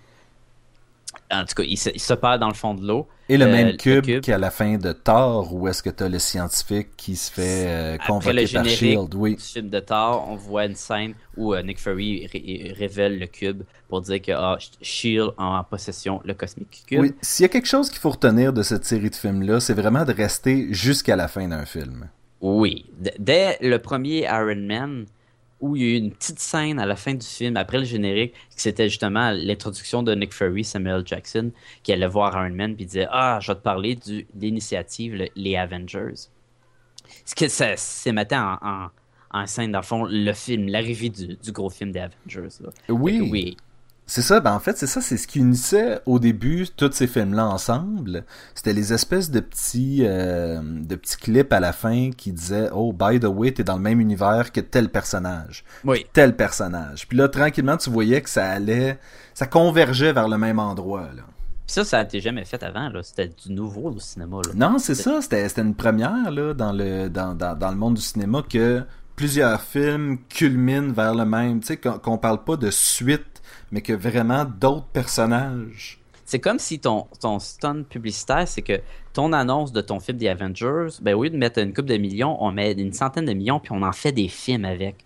[1.43, 3.07] en tout cas, il se, il se perd dans le fond de l'eau.
[3.29, 4.21] Et le Euh, même cube, cube.
[4.23, 7.97] qu'à la fin de Thor, où est-ce que t'as le scientifique qui se fait euh,
[8.07, 9.37] convoquer le par Shield, oui.
[9.37, 13.27] du film de Thor, on voit une scène où euh, Nick Fury ré- révèle le
[13.27, 17.01] cube pour dire que ah, Shield a en possession le Cosmic Cube.
[17.01, 19.73] Oui, s'il y a quelque chose qu'il faut retenir de cette série de films-là, c'est
[19.75, 22.09] vraiment de rester jusqu'à la fin d'un film.
[22.43, 22.85] Oui.
[22.99, 25.07] D- Dès le premier Iron Man,
[25.65, 27.85] où il y a eu une petite scène à la fin du film, après le
[27.85, 31.51] générique, que c'était justement l'introduction de Nick Fury, Samuel Jackson,
[31.83, 35.15] qui allait voir Iron Man puis disait Ah, je vais te parler du- de l'initiative,
[35.15, 36.15] le- les Avengers.
[37.25, 41.09] Ce que ça, c'est maintenant en, en, en scène, dans le fond, le film, l'arrivée
[41.11, 42.57] du, du gros film des Avengers.
[42.61, 42.71] là.
[43.21, 43.57] Oui.
[44.07, 47.07] C'est ça, ben en fait, c'est ça, c'est ce qui unissait au début tous ces
[47.07, 48.25] films-là ensemble.
[48.55, 52.93] C'était les espèces de petits, euh, de petits clips à la fin qui disaient Oh,
[52.93, 55.65] by the way, t'es dans le même univers que tel personnage.
[55.85, 56.05] Oui.
[56.13, 57.09] Tel personnage.
[57.09, 58.99] Puis là, tranquillement, tu voyais que ça allait,
[59.33, 61.23] ça convergeait vers le même endroit, là.
[61.67, 62.91] Puis ça, ça n'était jamais fait avant.
[62.91, 63.03] là.
[63.03, 64.37] C'était du nouveau au cinéma.
[64.47, 64.53] Là.
[64.55, 65.23] Non, c'est ça.
[65.23, 68.83] C'était c'était une première là, dans, le, dans, dans, dans le monde du cinéma que
[69.17, 71.61] plusieurs films culminent vers le même.
[71.61, 73.34] Tu sais, qu'on qu'on parle pas de suite,
[73.75, 75.99] mais que vraiment d'autres personnages.
[76.25, 78.81] C'est comme si ton, ton stun publicitaire, c'est que
[79.13, 81.97] ton annonce de ton film des Avengers, ben, au lieu de mettre une coupe de
[81.97, 85.05] millions, on met une centaine de millions puis on en fait des films avec.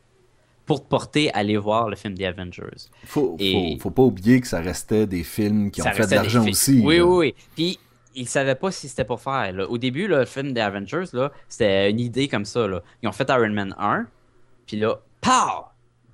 [0.66, 2.76] Pour te porter à aller voir le film des Avengers.
[3.07, 6.14] Faut, Et- faut, faut pas oublier que ça restait des films qui ont fait de
[6.14, 6.83] l'argent aussi.
[6.85, 7.04] Oui, là.
[7.07, 7.35] oui, oui.
[7.57, 7.78] Puis
[8.14, 9.50] ils savaient pas si c'était pour faire.
[9.54, 9.66] là.
[9.66, 12.68] Au début, là, le film des Avengers, là, c'était une idée comme ça.
[12.68, 12.83] Là.
[13.02, 14.07] Ils ont fait Iron Man 1,
[14.66, 15.64] puis là, pow!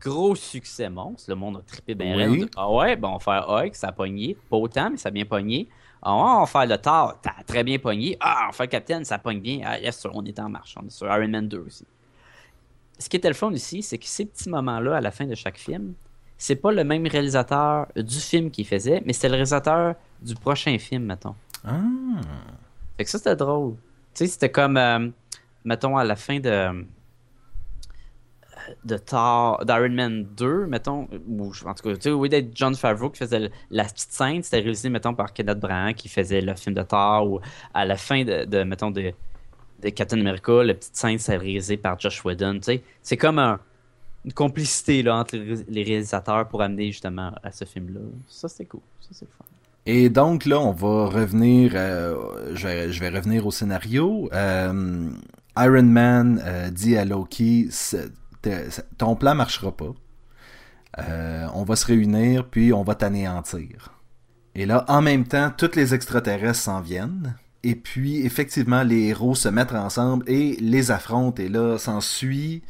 [0.04, 1.30] Gros succès monstre.
[1.30, 2.40] Le monde a trippé bien Oui.
[2.40, 2.50] raide.
[2.56, 4.36] Ah ouais, ben on va faire Hulk, ça a pogné.
[4.50, 5.68] Pas autant, mais ça a bien pogné.
[6.02, 8.16] Ah ouais, on va faire le Thor, t'as très bien pogné.
[8.20, 9.60] Ah, on va faire Captain, ça pogne bien.
[9.64, 10.74] Ah, yes, on est en marche.
[10.80, 11.86] On est sur Iron Man 2 aussi.
[12.98, 15.34] Ce qui était le fun ici, c'est que ces petits moments-là, à la fin de
[15.34, 15.94] chaque film,
[16.36, 20.76] c'est pas le même réalisateur du film qui faisait, mais c'était le réalisateur du prochain
[20.78, 21.34] film, mettons.
[21.66, 21.80] Ah.
[22.98, 23.74] Fait que ça, c'était drôle.
[24.14, 25.08] Tu sais, c'était comme, euh,
[25.64, 26.84] mettons, à la fin de.
[28.84, 32.74] De Thor, d'Iron Man 2, mettons, ou en tout cas, tu sais, lieu d'être John
[32.74, 36.54] Favreau qui faisait la petite scène, c'était réalisé, mettons, par Kenneth Branagh qui faisait le
[36.54, 37.40] film de Thor, ou
[37.72, 39.12] à la fin de, de, mettons, de,
[39.82, 42.82] de Captain America, la petite scène, c'était réalisé par Josh Whedon, tu sais.
[43.02, 43.60] C'est comme un-
[44.24, 48.00] une complicité, là, entre les, ré- les réalisateurs pour amener, justement, à ce film-là.
[48.26, 48.80] Ça, c'était cool.
[49.00, 49.44] Ça, c'est fun.
[49.86, 54.30] Et donc là, on va revenir, euh, je, vais, je vais revenir au scénario.
[54.32, 55.10] Euh,
[55.58, 58.23] Iron Man euh, dit à Loki, c'est- c'est-
[58.98, 59.94] ton plan marchera pas.
[60.98, 63.90] Euh, on va se réunir, puis on va t'anéantir.
[64.54, 67.34] Et là, en même temps, tous les extraterrestres s'en viennent.
[67.64, 71.42] Et puis, effectivement, les héros se mettent ensemble et les affrontent.
[71.42, 72.62] Et là, s'ensuit,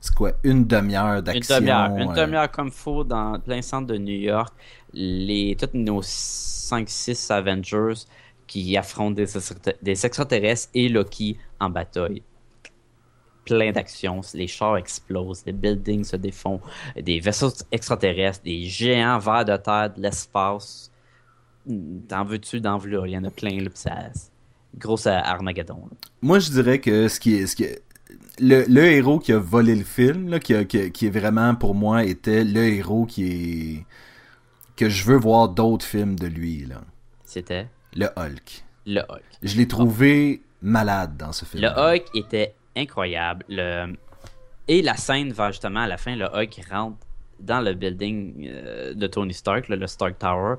[0.00, 1.56] c'est quoi, une demi-heure Une d'action.
[1.56, 1.96] demi-heure.
[1.96, 4.52] Une euh, demi-heure comme faut dans plein centre de New York.
[4.92, 7.94] Les, tous nos 5-6 Avengers
[8.46, 9.26] qui affrontent des,
[9.80, 12.22] des extraterrestres et Loki en bataille.
[13.44, 14.20] Plein d'actions.
[14.34, 16.60] Les chars explosent, les buildings se défont,
[17.00, 20.90] des vaisseaux extraterrestres, des géants vers de terre, de l'espace.
[22.08, 23.60] T'en veux-tu, d'en veux Il y en a plein.
[23.60, 23.98] Là, ça,
[24.76, 25.86] grosse Armageddon.
[25.90, 25.96] là.
[26.20, 27.82] Moi, je dirais que ce qui est, ce qui est-
[28.38, 31.10] le, le héros qui a volé le film, là, qui, a- qui, a- qui est
[31.10, 33.24] vraiment pour moi était le héros qui
[33.78, 33.86] est
[34.76, 36.80] que je veux voir d'autres films de lui là.
[37.24, 37.68] C'était?
[37.94, 38.64] Le Hulk.
[38.86, 39.22] le Hulk.
[39.42, 41.62] Je l'ai trouvé malade dans ce film.
[41.62, 43.44] Le Hulk était incroyable.
[43.48, 43.94] Le...
[44.68, 46.96] Et la scène va justement à la fin, le Hulk rentre
[47.40, 50.54] dans le building euh, de Tony Stark, là, le Stark Tower.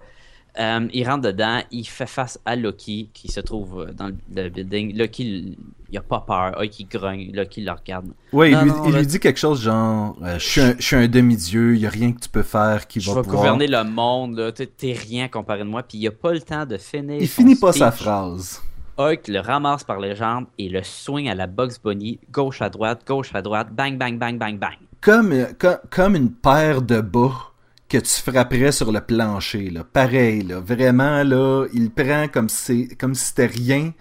[0.59, 4.49] Euh, il rentre dedans, il fait face à Loki qui se trouve dans le, le
[4.49, 4.95] building.
[4.95, 5.57] Loki,
[5.89, 6.55] il a pas peur.
[6.61, 7.31] Hulk, il grogne.
[7.33, 8.09] Loki le regarde.
[8.31, 10.61] Ouais, il, Non, lui, non, il là- lui dit quelque chose genre euh, je suis
[10.61, 13.09] un, je suis un demi-dieu, il y a rien que tu peux faire qui Je
[13.09, 13.41] va vais pouvoir.
[13.41, 14.37] gouverner le monde.
[14.37, 14.51] là.
[14.51, 15.81] T'es rien comparé de moi.
[15.81, 17.17] Puis il a pas le temps de finir.
[17.19, 18.61] Il finit pas sa phrase.
[18.97, 22.69] Hulk le ramasse par les jambes et le swing à la Bugs Bunny, gauche à
[22.69, 24.77] droite, gauche à droite, bang, bang, bang, bang, bang.
[25.01, 27.51] Comme, euh, co- comme une paire de bas
[27.89, 29.83] que tu frapperais sur le plancher, là.
[29.83, 30.59] Pareil, là.
[30.59, 33.93] Vraiment, là, il prend comme si, comme si c'était rien,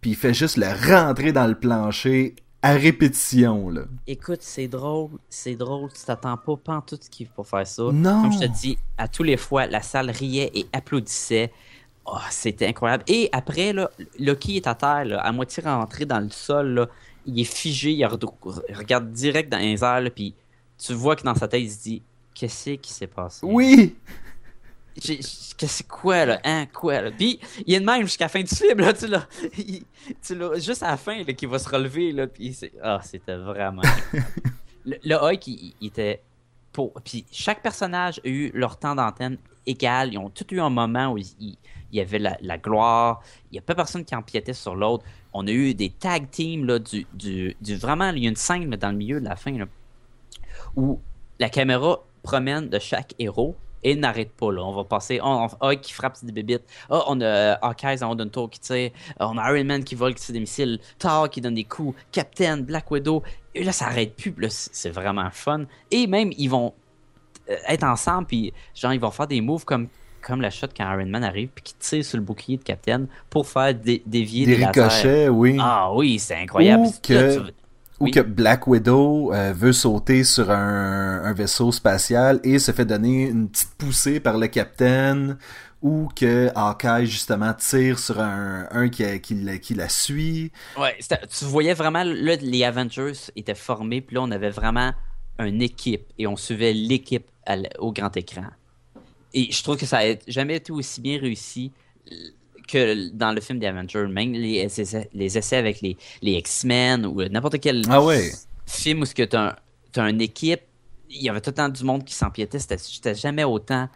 [0.00, 3.82] puis il fait juste le rentrer dans le plancher à répétition, là.
[4.06, 7.84] Écoute, c'est drôle, c'est drôle, tu t'attends pas pantoute ce qu'il faut faire ça.
[7.92, 8.22] Non.
[8.22, 11.52] Comme je te dis, à tous les fois, la salle riait et applaudissait.
[12.10, 13.04] Oh, c'était incroyable.
[13.06, 16.88] Et après, là, Loki est à terre, là, à moitié rentré dans le sol, là.
[17.26, 20.34] il est figé, il, re- il regarde direct dans les airs, là, puis
[20.78, 22.02] tu vois que dans sa tête, il se dit
[22.34, 23.40] Qu'est-ce qui s'est passé?
[23.44, 23.96] Oui!
[24.96, 26.40] J'ai- j'ai- Qu'est-ce quoi là?
[26.44, 27.10] Hein Quoi là?
[27.10, 29.26] Puis il est de même jusqu'à la fin du film là, tu l'as.
[30.22, 33.00] Tu l'as juste à la fin là qu'il va se relever là, puis c'est ah,
[33.02, 33.82] c'était vraiment.
[34.84, 36.22] le, le Hulk il, il était
[36.72, 40.70] pour puis chaque personnage a eu leur temps d'antenne égal, ils ont tous eu un
[40.70, 41.56] moment où il,
[41.92, 45.04] y avait la, gloire, il y a pas personne qui empiétait sur l'autre.
[45.32, 48.70] On a eu des tag teams là du, du, vraiment il y a une scène
[48.70, 49.56] dans le milieu de la fin
[50.76, 51.00] où
[51.38, 54.62] la caméra promène de chaque héros et n'arrête pas là.
[54.62, 55.48] On va passer, on,
[55.80, 59.28] qui frappe des bébites, Ah, on a euh, Hawkeye en d'un tour qui tire, Ah,
[59.28, 61.96] on a Iron Man qui vole qui tire des missiles, Thor qui donne des coups,
[62.12, 63.22] Captain, Black Widow,
[63.54, 65.64] et là ça arrête plus, c'est vraiment fun.
[65.90, 66.74] Et même ils vont
[67.68, 69.88] être ensemble puis genre ils vont faire des moves comme
[70.20, 73.06] comme la shot quand Iron Man arrive puis qui tire sur le bouclier de Captain
[73.30, 74.82] pour faire dé- dévier Des des, lasers.
[74.82, 75.56] ricochets, oui.
[75.60, 76.82] Ah oui, c'est incroyable.
[76.82, 77.40] Ou là, que- tu-
[78.00, 78.10] Ou oui.
[78.10, 83.28] que Black Widow euh, veut sauter sur un, un vaisseau spatial et se fait donner
[83.28, 85.38] une petite poussée par le capitaine.
[85.80, 90.50] Ou que Hawkeye, justement, tire sur un, un qui, qui, la- qui la suit.
[90.76, 94.92] Ouais, tu voyais vraiment, là, les Avengers étaient formés, puis là, on avait vraiment
[95.38, 97.26] une équipe, et on suivait l'équipe
[97.78, 98.44] au grand écran.
[99.34, 101.72] Et je trouve que ça n'a jamais été aussi bien réussi
[102.10, 102.14] euh,
[102.66, 107.06] que dans le film des Avengers, même les essais, les essais avec les, les X-Men
[107.06, 108.30] ou n'importe quel Ah ouais.
[108.66, 109.56] film où tu as,
[109.96, 110.60] une équipe,
[111.10, 113.88] il y avait tout le temps du monde qui s'empiétait, c'était jamais autant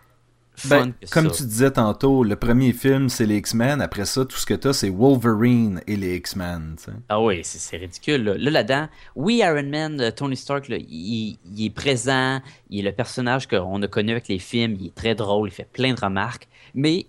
[0.69, 1.37] Ben, comme ça.
[1.37, 3.81] tu disais tantôt, le premier film, c'est les X-Men.
[3.81, 6.77] Après ça, tout ce que t'as, c'est Wolverine et les X-Men.
[7.09, 8.23] Ah oui, c'est ridicule.
[8.25, 12.81] Là, Là, là-dedans, oui, Iron Man, euh, Tony Stark, là, il, il est présent, il
[12.81, 15.69] est le personnage qu'on a connu avec les films, il est très drôle, il fait
[15.73, 17.07] plein de remarques, mais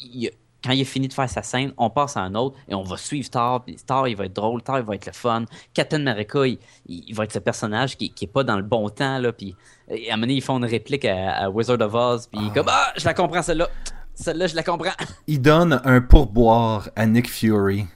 [0.00, 0.30] il-
[0.64, 2.82] quand il est fini de faire sa scène, on passe à un autre et on
[2.82, 5.44] va suivre Thor, puis Thor, il va être drôle, Thor, il va être le fun,
[5.74, 8.88] Captain America, il, il va être ce personnage qui, qui est pas dans le bon
[8.88, 9.56] temps, là, puis
[9.90, 12.48] à un moment donné, ils font une réplique à, à Wizard of Oz, puis il
[12.48, 13.68] est comme «Ah, je la comprends, celle-là!
[14.14, 14.92] Celle-là, je la comprends!
[15.26, 17.86] Il donne un pourboire à Nick Fury.»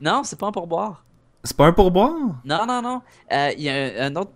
[0.00, 1.04] Non, c'est pas un pourboire.
[1.42, 2.12] C'est pas un pourboire?
[2.44, 3.02] Non, non, non.
[3.32, 3.74] Euh, Il y a
[4.04, 4.30] un, un autre,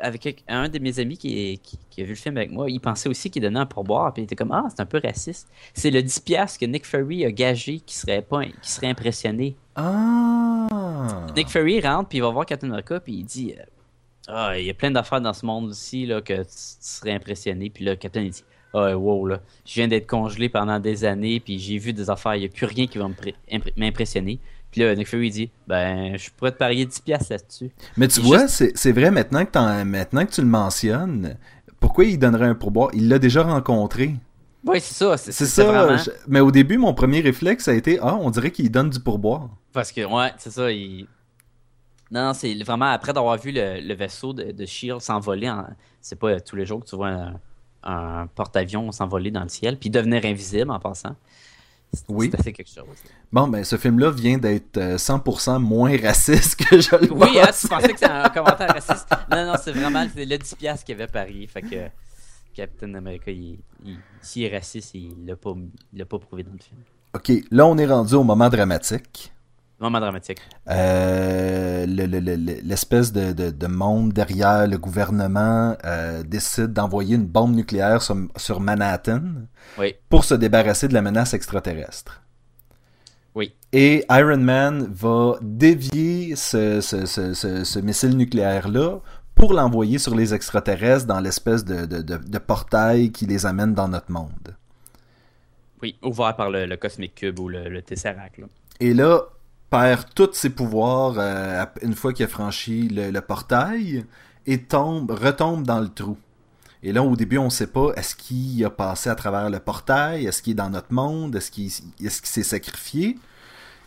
[0.00, 2.70] avec un de mes amis qui, est- qui, qui a vu le film avec moi,
[2.70, 5.00] il pensait aussi qu'il donnait un pourboire, puis il était comme Ah, c'est un peu
[5.02, 5.48] raciste.
[5.74, 9.56] C'est le 10$ que Nick Fury a gagé qui serait, pas, qui serait impressionné.
[9.76, 11.26] Ah!
[11.36, 13.62] Nick Fury rentre, puis il va voir Captain America, puis il dit euh,
[14.28, 16.46] Ah, il y a plein d'affaires dans ce monde-ci là, que tu, tu
[16.80, 17.70] serais impressionné.
[17.70, 21.40] Puis là, Captain, il dit Ah, wow, là, je viens d'être congelé pendant des années,
[21.40, 23.08] puis j'ai vu des affaires, il n'y a plus rien qui va
[23.76, 24.38] m'impressionner.
[24.70, 27.70] Puis là, Nick Fury il dit Ben, je pourrais te parier 10$ là-dessus.
[27.96, 31.36] Mais tu vois, juste- c'est vrai, maintenant que, t'en- maintenant que tu le mentionnes,
[31.80, 32.90] pourquoi il donnerait un pourboire?
[32.94, 34.14] Il l'a déjà rencontré.
[34.64, 35.16] Oui, c'est ça.
[35.16, 35.64] C'est ça.
[35.64, 38.90] vraiment- je- Mais au début, mon premier réflexe a été Ah, on dirait qu'il donne
[38.90, 39.48] du pourboire.
[39.72, 40.70] Parce que, ouais, c'est ça.
[40.70, 41.06] Il...
[42.10, 45.64] Non, non, c'est vraiment après d'avoir vu le, le vaisseau de, de Shield s'envoler, en...
[46.00, 47.34] c'est pas tous les jours que tu vois un,
[47.84, 51.14] un porte-avions s'envoler dans le ciel, puis devenir invisible en passant.
[52.08, 52.30] Oui.
[52.42, 52.84] c'est quelque chose.
[53.32, 57.48] Bon, ben, ce film-là vient d'être euh, 100% moins raciste que je le Oui, hein,
[57.58, 59.08] tu pensais que c'était un commentaire raciste.
[59.30, 61.46] Non, non, c'est vraiment c'est le 10$ qu'il avait parié.
[61.48, 61.88] Fait que
[62.54, 65.54] Captain America, il, il- s'il est raciste, il l'a pas,
[65.92, 66.80] il l'a pas prouvé dans le film.
[67.14, 69.32] Ok, là, on est rendu au moment dramatique.
[69.80, 70.38] Moment dramatique.
[70.68, 76.74] Euh, le- le- le- le- L'espèce de, de- de monde derrière le gouvernement euh, décide
[76.74, 79.22] d'envoyer une bombe nucléaire sur, sur Manhattan
[79.78, 82.22] Oui, pour se débarrasser de la menace extraterrestre.
[83.34, 83.54] oui.
[83.72, 88.98] Et Iron Man va dévier ce, ce- ce- ce- ce missile nucléaire-là
[89.36, 93.72] pour l'envoyer sur les extraterrestres dans l'espèce de, de- de- de portail qui les amène
[93.72, 94.56] dans notre monde.
[95.80, 98.36] Oui, ouvert par le, le Cosmic Cube ou le, le Tesseract.
[98.38, 98.46] Là.
[98.80, 99.20] Et là,
[99.70, 104.04] perd tous ses pouvoirs euh, une fois qu'il a franchi le, le portail
[104.46, 106.16] et tombe, retombe dans le trou.
[106.82, 110.26] Et là, au début, on sait pas, est-ce qu'il a passé à travers le portail,
[110.26, 113.18] est-ce qu'il est dans notre monde, est-ce qu'il s'est sacrifié?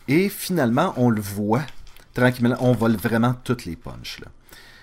[0.06, 1.64] Et finalement, on le voit
[2.12, 2.54] tranquillement.
[2.60, 4.20] On vole vraiment toutes les punches.
[4.20, 4.28] Là.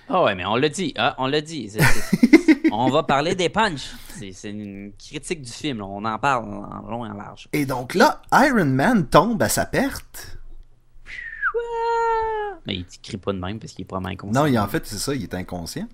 [0.09, 1.71] Ah ouais, mais on l'a dit, ah, on l'a dit.
[2.73, 3.91] On va parler des punchs.
[4.17, 5.85] C'est c'est une critique du film, là.
[5.85, 7.49] on en parle en long et en large.
[7.51, 10.37] Et donc là, Iron Man tombe à sa perte.
[12.67, 14.41] Mais il crie pas de même parce qu'il est pas inconscient.
[14.41, 15.87] Non, il, en fait, c'est ça, il est inconscient.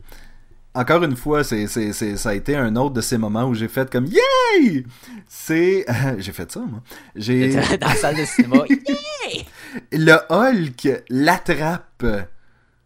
[0.75, 3.53] encore une fois, c'est, c'est, c'est, ça a été un autre de ces moments où
[3.53, 4.85] j'ai fait comme Yay!
[5.27, 5.85] C'est.
[6.17, 6.81] j'ai fait ça, moi.
[7.15, 7.53] J'ai.
[7.77, 9.43] Dans la salle de cinéma, yeah!
[9.91, 12.05] Le Hulk l'attrape.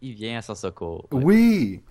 [0.00, 1.06] il vient à son secours.
[1.12, 1.22] Ouais.
[1.24, 1.82] Oui.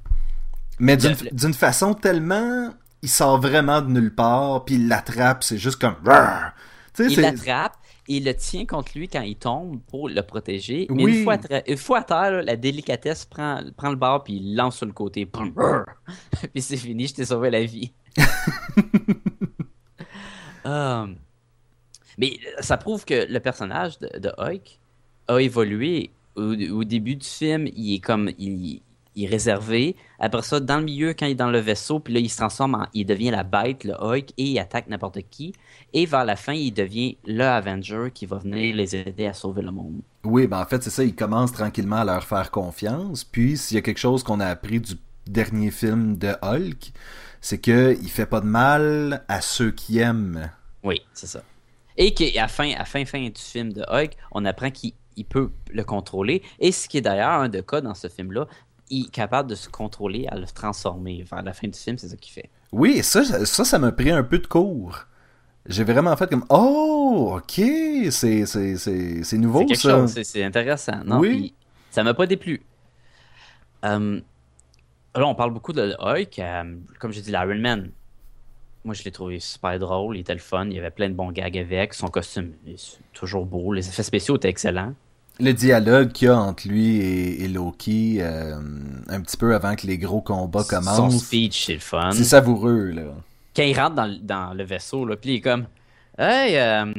[0.80, 2.74] Mais d'une, Le- d'une façon tellement.
[3.04, 5.96] Il sort vraiment de nulle part, puis il l'attrape, c'est juste comme.
[7.00, 7.74] Il c'est- l'attrape
[8.18, 10.88] il le tient contre lui quand il tombe pour le protéger.
[10.89, 11.18] Mais Oui.
[11.20, 14.36] une, fois à une fois à terre, là, la délicatesse prend, prend le bord puis
[14.38, 15.26] il lance sur le côté.
[16.53, 17.91] Puis c'est fini, je t'ai sauvé la vie.
[20.66, 21.07] Euh,
[22.20, 24.80] mais ça prouve que le personnage de, de Hulk
[25.28, 26.12] a évolué.
[26.36, 28.82] Au, au début du film, il est comme il,
[29.16, 29.95] il est réservé.
[30.20, 32.38] Après ça, dans le milieu, quand il est dans le vaisseau, puis là, il se
[32.38, 35.53] transforme en, il devient la bête, le Hulk, et il attaque n'importe qui.
[35.93, 39.62] Et vers la fin, il devient le Avenger qui va venir les aider à sauver
[39.62, 40.01] le monde.
[40.24, 43.24] Oui, ben en fait, c'est ça, il commence tranquillement à leur faire confiance.
[43.24, 44.93] Puis, s'il y a quelque chose qu'on a appris du
[45.28, 46.91] dernier film de Hulk,
[47.41, 50.51] c'est que il fait pas de mal à ceux qui aiment.
[50.84, 51.43] Oui, c'est ça.
[51.97, 55.26] Et qu'à la fin, à fin, fin du film de Hulk, on apprend qu'il il
[55.26, 56.41] peut le contrôler.
[56.59, 58.47] Et ce qui est d'ailleurs un des cas dans ce film-là,
[58.92, 61.24] il est capable de se contrôler, à le transformer.
[61.24, 62.50] Vers la fin du film, c'est ça qu'il fait.
[62.72, 65.00] Oui, ça, ça, ça m'a pris un peu de cours.
[65.66, 67.62] J'ai vraiment fait comme Oh, ok,
[68.12, 69.92] c'est, c'est, c'est, c'est nouveau quelque ça.
[69.92, 71.04] chose, c'est- intéressant.
[71.06, 71.54] Non, Oui.
[71.92, 72.62] ça m'a pas déplu.
[73.86, 74.20] Euh,
[75.16, 76.39] là, on parle beaucoup de Hulk.
[76.39, 77.92] euh, comme j'ai dit, l'Iron Man.
[78.84, 80.18] Moi, je l'ai trouvé super drôle.
[80.18, 80.66] Il était le fun.
[80.66, 81.94] Il y avait plein de bons gags avec.
[81.94, 83.74] Son costume est toujours beau.
[83.74, 84.96] Les effets spéciaux étaient excellents.
[85.42, 88.56] Le dialogue qu'il y a entre lui et, et Loki, euh,
[89.10, 92.12] un petit peu avant que les gros combats Son commencent, speech, c'est le fun.
[92.14, 93.04] c'est savoureux, là.
[93.56, 95.66] Quand il rentre dans, le- dans le vaisseau, là, puis il est comme
[96.18, 96.94] Hey, euh,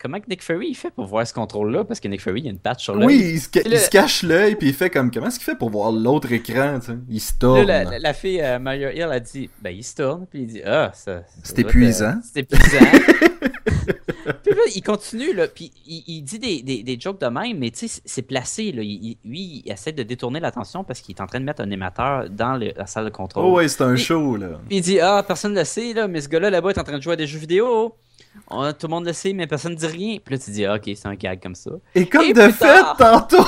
[0.00, 2.44] comment que Nick Fury il fait pour voir ce contrôle-là Parce que Nick Fury, il
[2.44, 3.06] y a une patch sur l'œil.
[3.06, 5.38] Oui, il se, ca- là- il se cache l'œil, puis il fait comme, comment est-ce
[5.38, 6.98] qu'il fait pour voir l'autre écran, tu sais?
[7.08, 7.62] Il se Là, tourne.
[7.66, 10.46] la, la- la fille euh, Mario Hill a dit Ben, il se tourne, puis il
[10.48, 11.20] dit Ah, ça.
[11.20, 12.04] ça C'est être, épuisant.
[12.06, 12.86] euh, C'est épuisant.
[14.42, 17.58] puis là, il continue, là, puis il, il dit des, des, des jokes de même,
[17.58, 18.82] mais tu sais, c'est- placé, là.
[18.82, 21.70] Il- lui, il essaie de détourner l'attention parce qu'il est en train de mettre un
[21.70, 23.44] émetteur dans le- la salle de contrôle.
[23.44, 24.60] Oh ouais, c'est un Puis- show, là.
[24.68, 26.84] Puis il dit Ah, personne ne le sait, là, mais ce gars-là là-bas est en
[26.84, 27.94] train de jouer à des jeux vidéo.
[28.48, 30.16] On- tout le monde le sait, mais personne ne dit rien.
[30.24, 31.70] Puis là, tu dis Ah, Ok, c'est un gag comme ça.
[31.94, 33.44] Et comme Et de fait, tard- tantôt,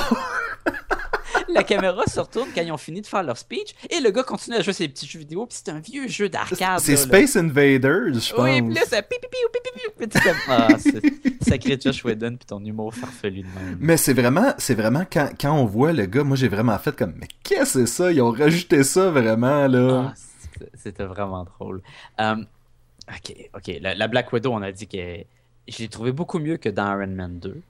[1.55, 4.23] La caméra se retourne quand ils ont fini de faire leur speech et le gars
[4.23, 5.45] continue à jouer ses petits jeux vidéo.
[5.47, 6.79] Puis c'est un vieux jeu d'arcade.
[6.79, 6.95] c'est.
[6.97, 8.43] Space Invaders, je pense.
[8.43, 10.67] Oui, puis là, ça pipi pipi pipi Ah,
[11.41, 13.77] sacré Josh Whedon, puis ton humour farfelu de même.
[13.79, 16.95] Mais c'est vraiment, c'est vraiment quand, quand on voit le gars, moi j'ai vraiment fait
[16.95, 18.11] comme, mais qu'est-ce que c'est ça?
[18.11, 20.11] Ils ont rajouté ça vraiment, là.
[20.11, 20.13] Ah,
[20.75, 21.81] c'était- vraiment drôle.
[22.19, 22.35] Euh,
[23.09, 23.71] ok, ok.
[23.81, 24.97] La, la Black Widow, on a dit que
[25.67, 27.61] je l'ai trouvé beaucoup mieux que dans Iron Man 2.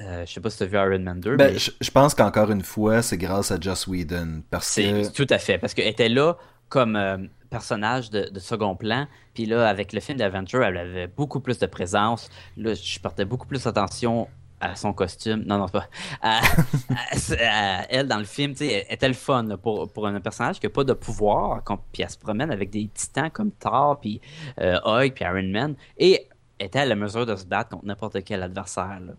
[0.00, 1.90] Euh, je sais pas si tu as vu Iron Man 2, Ben, mais je, je
[1.90, 4.42] pense qu'encore une fois, c'est grâce à Joss Whedon.
[4.50, 5.12] Parce que.
[5.12, 5.58] tout à fait.
[5.58, 6.36] Parce qu'elle était là
[6.70, 7.18] comme euh,
[7.50, 9.06] personnage de, de second plan.
[9.34, 12.30] Puis là, avec le film d'Aventure, elle avait beaucoup plus de présence.
[12.56, 14.28] Là, je portais beaucoup plus attention
[14.60, 15.42] à son costume.
[15.46, 15.88] Non, non, c'est pas.
[16.22, 19.90] À, à- à elle dans le film, tu sais, elle était le fun là, pour,
[19.92, 21.62] pour un personnage qui n'a pas de pouvoir.
[21.92, 24.20] Puis elle se promène avec des titans comme Thor, puis
[24.60, 25.74] euh, Hulk, puis Iron Man.
[25.98, 26.26] Et
[26.58, 29.00] était à la mesure de se battre contre n'importe quel adversaire.
[29.00, 29.12] là.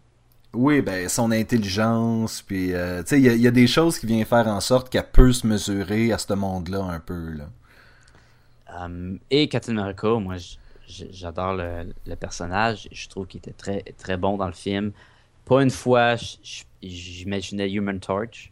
[0.53, 4.25] Oui, ben, son intelligence, puis, euh, tu sais, il y, a- des choses qui viennent
[4.25, 7.49] faire en sorte qu'elle peut se mesurer à ce monde-là un peu, là.
[8.77, 10.35] Um, et Captain America, moi,
[10.87, 12.89] j'adore le, personnage.
[12.91, 14.91] Je trouve qu'il était très, très bon dans le film.
[15.45, 16.15] Pas une fois,
[16.81, 18.50] j'imaginais Human Torch.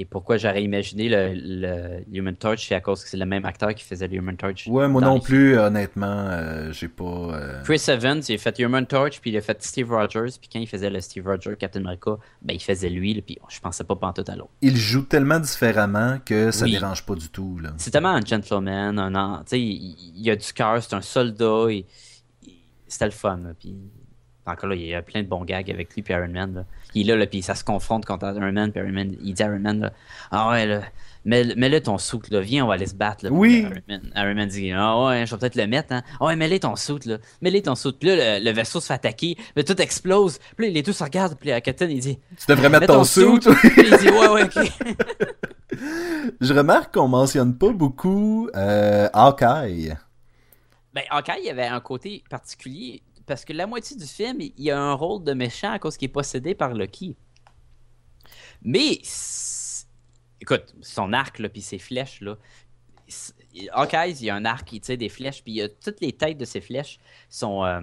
[0.00, 3.44] Et pourquoi j'aurais imaginé le, le Human Torch, c'est à cause que c'est le même
[3.44, 4.66] acteur qui faisait le Human Torch.
[4.66, 7.04] Ouais, moi non plus, honnêtement, euh, j'ai pas.
[7.04, 10.48] euh, Chris Evans, il a fait Human Torch, puis il a fait Steve Rogers, puis
[10.50, 13.60] quand il faisait le Steve Rogers Captain America, ben il faisait lui, là, puis je
[13.60, 14.50] pensais pas pantoute à l'autre.
[14.62, 16.70] Il joue tellement différemment que ça Oui.
[16.72, 17.74] dérange pas du tout, là.
[17.76, 21.02] C'est tellement un gentleman, un an, tu sais, il, il a du cœur, c'est un
[21.02, 21.84] soldat, et,
[22.46, 22.54] et
[22.88, 23.76] c'était le fun, là, puis
[24.46, 26.64] encore là, il y a plein de bons gags avec lui puis Iron Man, là.
[26.94, 29.34] Il est là, là, puis ça se confronte contre Iron Man, puis Iron Man, il
[29.34, 29.92] dit à Iron Man, là,
[30.32, 30.80] ah ouais, là,
[31.24, 33.30] mets- mets-le ton soute, là, viens, on va aller se battre, là.
[33.30, 33.60] Oui.
[33.60, 36.02] Iron Man, Iron Man dit, ah ouais, je vais peut-être le mettre, hein.
[36.18, 37.98] Ah ouais, mets-le ton soute, là, mets-le ton soute.
[38.00, 40.92] Puis là, le, le vaisseau se fait attaquer, mais tout explose, puis là, les deux
[40.92, 43.22] se regardent, puis la Captain, il dit, Tu devrais mettre ton ton suit.
[43.42, 43.54] suit.
[43.70, 44.58] Puis il dit, ouais, ouais, ok.
[46.40, 49.94] Je remarque qu'on mentionne pas beaucoup euh, Hawkeye.
[50.92, 54.52] Ben, Hawkeye, il y avait un côté particulier parce que la moitié du film, il
[54.58, 57.14] y a un rôle de méchant à cause qu'il est possédé par Loki.
[58.60, 59.00] Mais,
[60.40, 62.36] écoute, son arc, là, puis ses flèches, là.
[63.72, 66.00] Hawkeye, il y a un arc, il tire des flèches, puis il y a toutes
[66.00, 67.64] les têtes de ses flèches sont.
[67.64, 67.80] euh,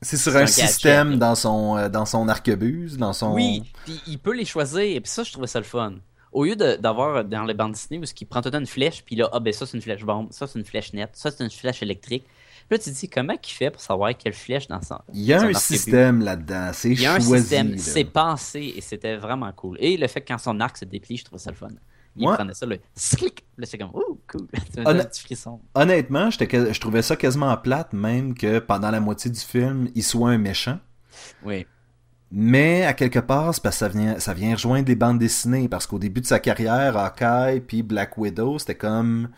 [0.00, 3.34] C'est sur un, gadget, système dans son, euh, dans son arquebuse, dans son...
[3.34, 5.94] Oui, puis il peut les choisir, et puis ça, je trouvais ça le fun.
[6.32, 9.04] au lieu d'avoir dans les bandes Disney où il prend tout le temps une flèche,
[9.04, 11.30] puis là, ah ben ça c'est une flèche bombe, ça c'est une flèche nette, ça
[11.30, 12.24] c'est une flèche électrique.
[12.72, 14.98] Là, tu te dis, comment il fait pour savoir quelle flèche dans son.
[15.12, 16.70] Il y a un système là-dedans.
[16.72, 17.42] C'est Il y a un choisi.
[17.42, 19.76] système, c'est pensé et c'était vraiment cool.
[19.78, 21.68] Et le fait que quand son arc se déplie, je trouve ça le fun.
[22.16, 24.46] Il prenait ça, le slick, là c'est comme, oh cool,
[24.86, 25.60] Honn- un petit frisson.
[25.74, 30.30] Honnêtement, je trouvais ça quasiment plate, même que pendant la moitié du film, il soit
[30.30, 30.78] un méchant.
[31.44, 31.66] Oui.
[32.30, 35.68] Mais à quelque part, c'est parce que ça vient, ça vient rejoindre des bandes dessinées.
[35.68, 39.28] Parce qu'au début de sa carrière, Hawkeye puis Black Widow, c'était comme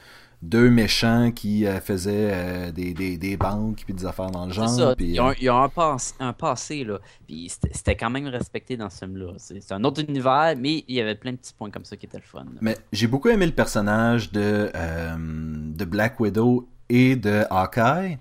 [0.44, 4.52] deux méchants qui euh, faisaient euh, des, des, des banques puis des affaires dans le
[4.52, 4.68] genre.
[4.68, 4.94] ça.
[4.96, 6.98] puis, il y a, un, il y a un, pass- un passé, là.
[7.26, 9.32] Puis c'était quand même respecté dans ce film-là.
[9.38, 11.96] C'est c'est un autre univers, mais il y avait plein de petits points comme ça
[11.96, 12.44] qui étaient le fun.
[12.44, 12.58] là.
[12.60, 18.18] Mais j'ai beaucoup aimé le personnage de, euh, de Black Widow et de Hawkeye.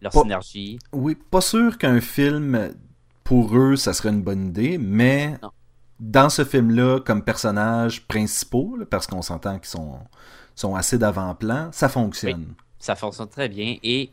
[0.00, 0.78] Leur Pas- synergie.
[0.92, 2.70] Oui, pas sûr qu'un film
[3.24, 5.50] pour eux, ça serait une bonne idée, mais Non.
[6.00, 9.98] dans ce film-là, comme personnages principaux, là, parce qu'on s'entend qu'ils sont,
[10.54, 12.54] sont assez d'avant-plan, ça fonctionne.
[12.78, 13.76] Ça fonctionne très bien.
[13.82, 14.10] Et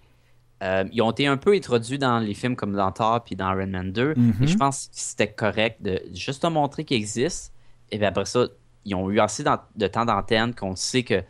[0.62, 3.52] euh, ils ont été un peu introduits dans les films comme dans Thor puis dans
[3.54, 4.14] Iron Man 2.
[4.16, 4.34] Mhm.
[4.42, 7.54] Et je pense que c'était correct de juste te montrer qu'ils existent.
[7.92, 8.46] Et puis après ça,
[8.86, 11.24] ils ont eu assez de temps d'antenne qu'on sait que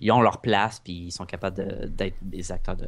[0.00, 2.86] ils ont leur place puis ils sont capables de- d'être des acteurs de.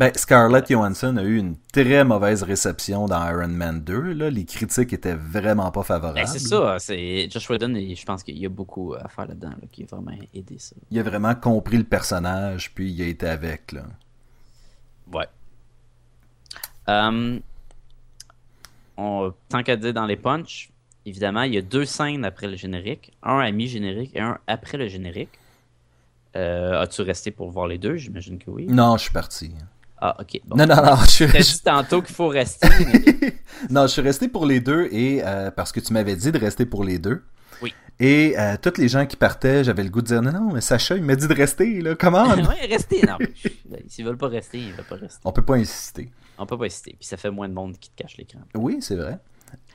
[0.00, 4.14] Ben, Scarlett Johansson a eu une très mauvaise réception dans Iron Man 2.
[4.14, 4.30] Là.
[4.30, 6.20] Les critiques étaient vraiment pas favorables.
[6.20, 9.50] Ben, c'est ça, c'est Josh Whedon je pense qu'il y a beaucoup à faire là-dedans
[9.50, 10.74] là, qui a vraiment aidé ça.
[10.90, 13.72] Il a vraiment compris le personnage, puis il a été avec.
[13.72, 13.82] Là.
[15.12, 15.28] Ouais.
[16.88, 17.38] Euh,
[18.96, 20.70] on, tant qu'à dire dans les punchs,
[21.04, 23.12] évidemment, il y a deux scènes après le générique.
[23.22, 25.38] Un à mi-générique et un après le générique.
[26.36, 27.96] Euh, As-tu resté pour voir les deux?
[27.96, 28.66] J'imagine que oui.
[28.66, 29.52] Non, je suis parti.
[30.00, 30.40] Ah, ok.
[30.46, 30.56] Bon.
[30.56, 32.68] Non, non, non, je suis, T'as dit tantôt qu'il faut rester.
[32.86, 33.34] mais-
[33.70, 36.38] non, je suis resté pour les deux et euh, parce que tu m'avais dit de
[36.38, 37.22] rester pour les deux.
[37.62, 37.74] Oui.
[37.98, 40.62] Et euh, tous les gens qui partaient, j'avais le goût de dire non, non, mais
[40.62, 43.02] Sacha, il m'a dit de rester, là, comment ouais, restez.
[43.06, 45.20] Non, mais s'ils veulent pas rester, ils veulent pas rester.
[45.24, 46.10] On peut pas insister.
[46.38, 46.96] On peut pas hésiter.
[46.98, 48.40] Puis ça fait moins de monde qui te cache l'écran.
[48.54, 49.18] Oui, c'est vrai.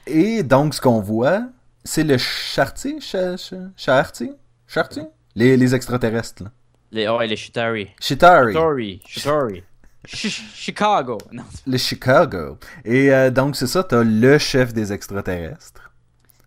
[0.07, 1.47] Et donc, ce qu'on voit,
[1.83, 4.31] c'est le chartier, cha, cha, chartier,
[4.65, 5.03] chartier?
[5.35, 6.51] Les, les extraterrestres, là.
[6.91, 7.89] Les, oh, et les Chitari.
[7.99, 9.01] Chitari, Chitari.
[9.05, 9.63] Chitari.
[10.05, 11.17] Chi- Chicago.
[11.31, 12.57] Non, le Chicago.
[12.83, 15.91] Et euh, donc, c'est ça, t'as le chef des extraterrestres.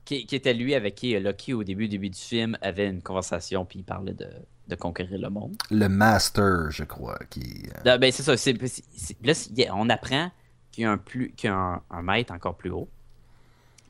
[0.04, 3.02] qui, qui était lui avec qui euh, Loki au début, début du film avait une
[3.02, 4.28] conversation puis il parlait de,
[4.68, 5.56] de conquérir le monde.
[5.70, 7.64] Le Master, je crois, qui...
[7.68, 8.34] euh, Là, ben c'est ça.
[9.22, 9.32] là,
[9.74, 10.30] on apprend
[10.72, 12.88] qu'il y a un plus qu'il y a un, un maître encore plus haut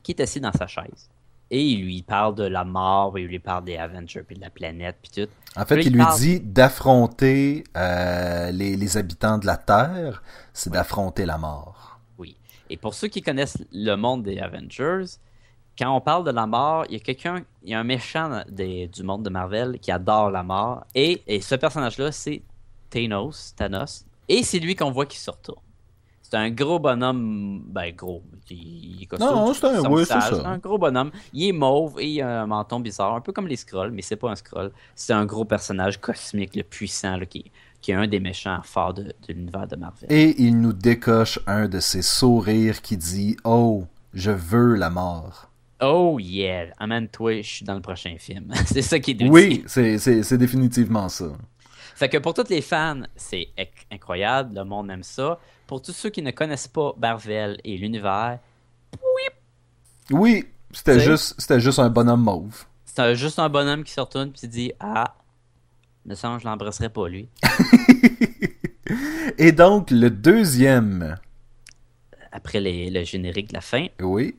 [0.03, 1.09] qui est assis dans sa chaise.
[1.51, 4.49] Et il lui parle de la mort, il lui parle des Avengers puis de la
[4.51, 5.31] planète puis tout.
[5.55, 10.21] En fait, il lui parle- dit d'affronter euh, les, les habitants de la Terre,
[10.53, 11.99] c'est d'affronter la mort.
[12.19, 12.35] Oui.
[12.69, 15.05] Et pour ceux qui connaissent le monde des Avengers,
[15.77, 18.43] quand on parle de la mort, il y a quelqu'un, il y a un méchant
[18.49, 20.85] des- du monde de Marvel qui adore la mort.
[20.93, 22.43] Et, et ce personnage-là, c'est
[22.91, 24.05] Thanos, Thanos.
[24.27, 25.63] Et c'est lui qu'on voit qui se retourne.
[26.31, 28.21] C'est un gros bonhomme, ben gros,
[28.51, 30.41] il, est costaud, Non, c'est un- oui, c'est ça.
[30.47, 31.09] un gros bonhomme.
[31.33, 34.03] Il est mauve et il a un menton bizarre, un peu comme les Skrulls, mais
[34.03, 34.71] c'est pas un Skrull.
[34.93, 37.51] C'est un gros personnage cosmique, le puissant, là, qui,
[37.81, 40.11] qui est un des méchants forts de, de l'univers de Marvel.
[40.11, 45.49] Et il nous décoche un de ses sourires qui dit «Oh, je veux la mort
[45.81, 48.51] Oh yeah, amène-toi, je suis dans le prochain film.
[48.65, 49.23] c'est ça qui est».
[49.29, 51.31] Oui, c'est définitivement ça.
[51.99, 53.49] Fait que pour tous les fans, c'est
[53.91, 55.37] incroyable, le monde aime ça.
[55.67, 58.39] Pour tous ceux qui ne connaissent pas Marvel et l'univers,
[60.09, 62.63] Oui, c'était C'est- juste, c'était juste un bonhomme mauve.
[62.85, 65.13] c'est un- juste un bonhomme qui se retourne puis dit Ah,
[66.05, 67.27] me semble je l'embrasserai pas lui.
[69.37, 71.17] Et donc, le deuxième,
[72.31, 74.37] Après les- le générique de la fin, oui,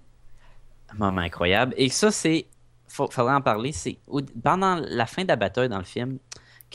[0.92, 1.74] un moment incroyable.
[1.76, 2.46] Et ça, c'est.
[2.88, 3.72] Faudrait en parler.
[3.72, 3.98] C'est
[4.42, 6.18] pendant la fin de la bataille dans le film,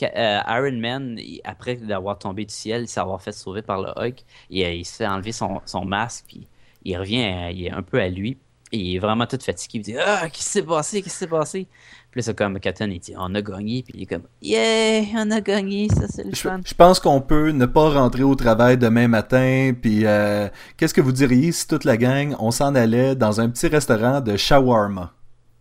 [0.02, 4.24] euh, Iron Man, il- après d'avoir tombé du ciel, s'avoir fait sauver par le Hulk,
[4.50, 6.46] il, euh, il se fait enlever son, son masque, puis
[6.84, 8.38] il revient, à- il est un peu à lui.
[8.72, 9.78] Et il est vraiment tout fatigué.
[9.78, 11.68] Il dit Ah, qu'est-ce qui s'est passé Qu'est-ce qui s'est passé?
[12.10, 13.84] Puis là, c'est comme Captain, il dit On a gagné.
[13.84, 15.88] Puis il est comme Yeah, on a gagné.
[15.88, 16.60] Ça, c'est le je, fun.
[16.66, 21.00] je pense qu'on peut ne pas rentrer au travail demain matin, puis euh, qu'est-ce que
[21.00, 25.12] vous diriez si toute la gang, on s'en allait dans un petit restaurant de shawarma?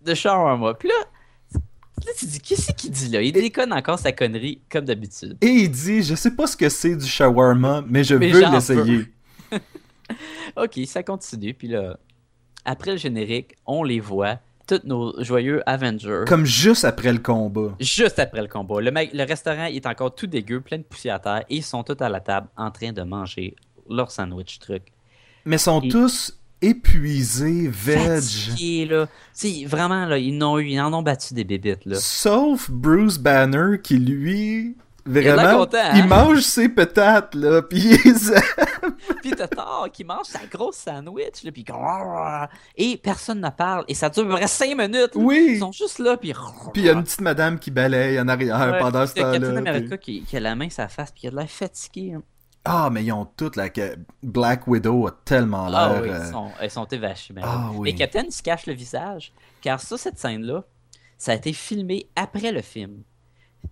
[0.03, 0.73] De shawarma.
[0.73, 0.95] Puis là,
[2.05, 3.21] là, tu dis Qu'est-ce qu'il dit là?
[3.21, 5.37] Il déconne encore sa connerie, comme d'habitude.
[5.41, 8.41] Et il dit, je sais pas ce que c'est du shawarma, mais je Mais veux
[8.51, 9.05] l'essayer.
[10.55, 11.53] Ok, ça continue.
[11.53, 11.97] Puis là,
[12.63, 17.75] après le générique, on les voit, tous nos joyeux Avengers, Comme juste après le combat.
[17.79, 18.81] juste après le combat.
[18.81, 21.83] Le, le restaurant est encore tout dégueu, plein de poussière à terre, et ils sont
[21.83, 23.55] tous à la table en train de manger
[23.89, 24.83] leur sandwich truc.
[25.45, 27.99] Mais sont Et- tous épuisé, veg.
[27.99, 29.07] Fatigué, là.
[29.67, 31.95] Vraiment, là, ils, n'ont eu, ils en ont battu des bébites, là.
[31.99, 34.75] Sauf Bruce Banner qui, lui,
[35.05, 35.91] vraiment, content, hein?
[35.95, 38.41] il mange ses patates, là, puis il les a-
[39.21, 41.65] Puis t'as Thor qui mange sa grosse sandwich, là, puis
[42.77, 44.93] Et personne ne parle, et ça dure à peu près 5 minutes.
[45.15, 45.21] là.
[45.21, 45.47] Oui.
[45.51, 46.33] Ils sont juste là, puis...
[46.73, 49.33] Puis il y a une petite madame qui balaye en arrière Ouais, pendant ce temps-là.
[49.39, 51.35] Captain puis- America qui, qui a la main sur la face, puis il a de
[51.37, 52.13] l'air fatigué.
[52.15, 52.23] hein.
[52.65, 55.79] Ah, mais ils ont toutes, que Black Widow a tellement l'air...
[55.79, 57.33] Ah oui, euh, ils sont, elles sont évachées.
[57.33, 57.91] mais Ah oui.
[57.91, 60.63] Mais Captain il se cache le visage, car ça, cette scène-là,
[61.17, 63.03] ça a été filmé après le film.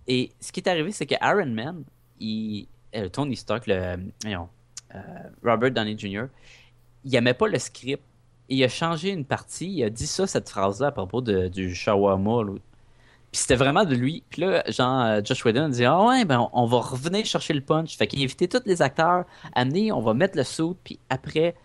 [0.06, 1.82] Et ce qui est arrivé, c'est que Iron Man,
[2.20, 4.48] il, euh, Tony Stark, le, voyons,
[4.94, 4.98] euh,
[5.42, 6.26] Robert Downey Jr.,
[7.04, 8.02] il aimait pas le script.
[8.48, 11.48] Et il a changé une partie, il a dit ça, cette phrase-là, à propos de,
[11.48, 12.42] du shawarma.
[13.34, 14.22] Puis c'était vraiment de lui.
[14.30, 17.62] Puis là, genre, euh, Josh Whedon dit Ah ouais, ben on, va revenir chercher le
[17.62, 17.96] punch.
[17.96, 19.24] Fait qu'il a invité tous les acteurs,
[19.56, 21.56] amener, on va mettre le saut, puis après,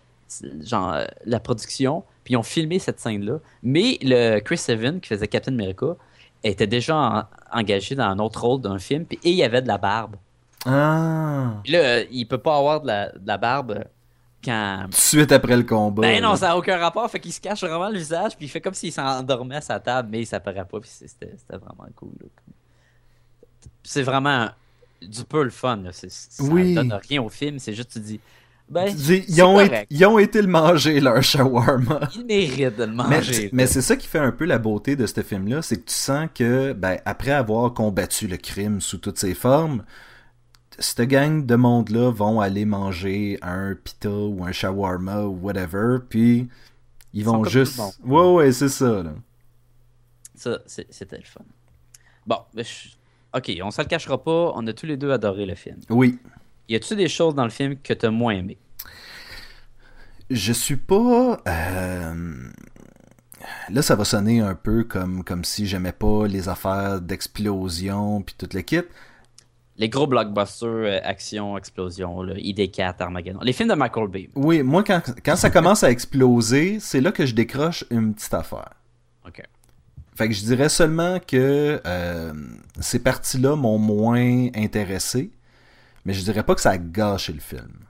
[0.64, 3.38] genre, euh, la production, puis ils ont filmé cette scène-là.
[3.62, 5.94] Mais le Chris Evans, qui faisait Captain America,
[6.42, 7.22] était déjà en-
[7.56, 10.16] engagé dans un autre rôle d'un film, puis, et il avait de la barbe.
[10.66, 11.52] Ah...
[11.62, 13.84] Puis là, il peut pas avoir de la, de la barbe
[14.44, 14.82] quand.
[14.84, 16.02] Tout de suite après le combat.
[16.02, 16.36] Ben non, là.
[16.36, 17.10] ça n'a aucun rapport.
[17.10, 19.78] Fait qu'il se cache vraiment le visage, puis il fait comme s'il s'endormait à sa
[19.80, 22.10] table, mais ça paraît pas, puis c'était vraiment cool.
[23.82, 24.48] C'est vraiment
[25.02, 25.76] du peu le fun.
[25.76, 25.90] Là.
[25.92, 26.06] Ça
[26.44, 26.74] Oui.
[26.74, 28.20] donne rien au film, c'est juste tu dis,
[28.68, 32.00] ben, Tu dis, ils, ont été, ils ont été le manger, leur shawarma.
[32.14, 33.50] il mérite de le Mais, manger.
[33.52, 35.94] mais c'est ça qui fait un peu la beauté de ce film-là, c'est que tu
[35.94, 39.82] sens que, ben, après avoir combattu le crime sous toutes ses formes,
[40.80, 46.48] cette gang de monde-là vont aller manger un pita ou un shawarma ou whatever, puis
[47.12, 47.80] ils vont juste...
[48.04, 49.12] Ouais, ouais, c'est ça, là.
[50.34, 51.42] Ça, c'est- c'était le fun.
[52.26, 52.88] Bon, ben, je-
[53.36, 55.76] ok, on se le cachera pas, on a tous les deux adoré le film.
[55.90, 56.18] Oui.
[56.68, 58.56] Y a-tu des choses dans le film que t'as moins aimé?
[60.30, 61.40] Je suis pas...
[61.46, 62.50] euh,
[63.70, 68.34] Là, ça va sonner un peu comme, comme si j'aimais pas les affaires d'explosion puis
[68.38, 68.82] tout le kit.
[69.80, 73.40] Les gros blockbusters, euh, action, explosion, là, ID4, Armageddon.
[73.40, 74.28] Les films de Michael Bay.
[74.34, 78.34] Oui, moi, quand, quand ça commence à exploser, c'est là que je décroche une petite
[78.34, 78.74] affaire.
[79.26, 79.42] Ok.
[80.14, 82.32] Fait que je dirais seulement que euh,
[82.78, 85.30] ces parties-là m'ont moins intéressé,
[86.04, 87.86] mais je dirais pas que ça a gâché le film.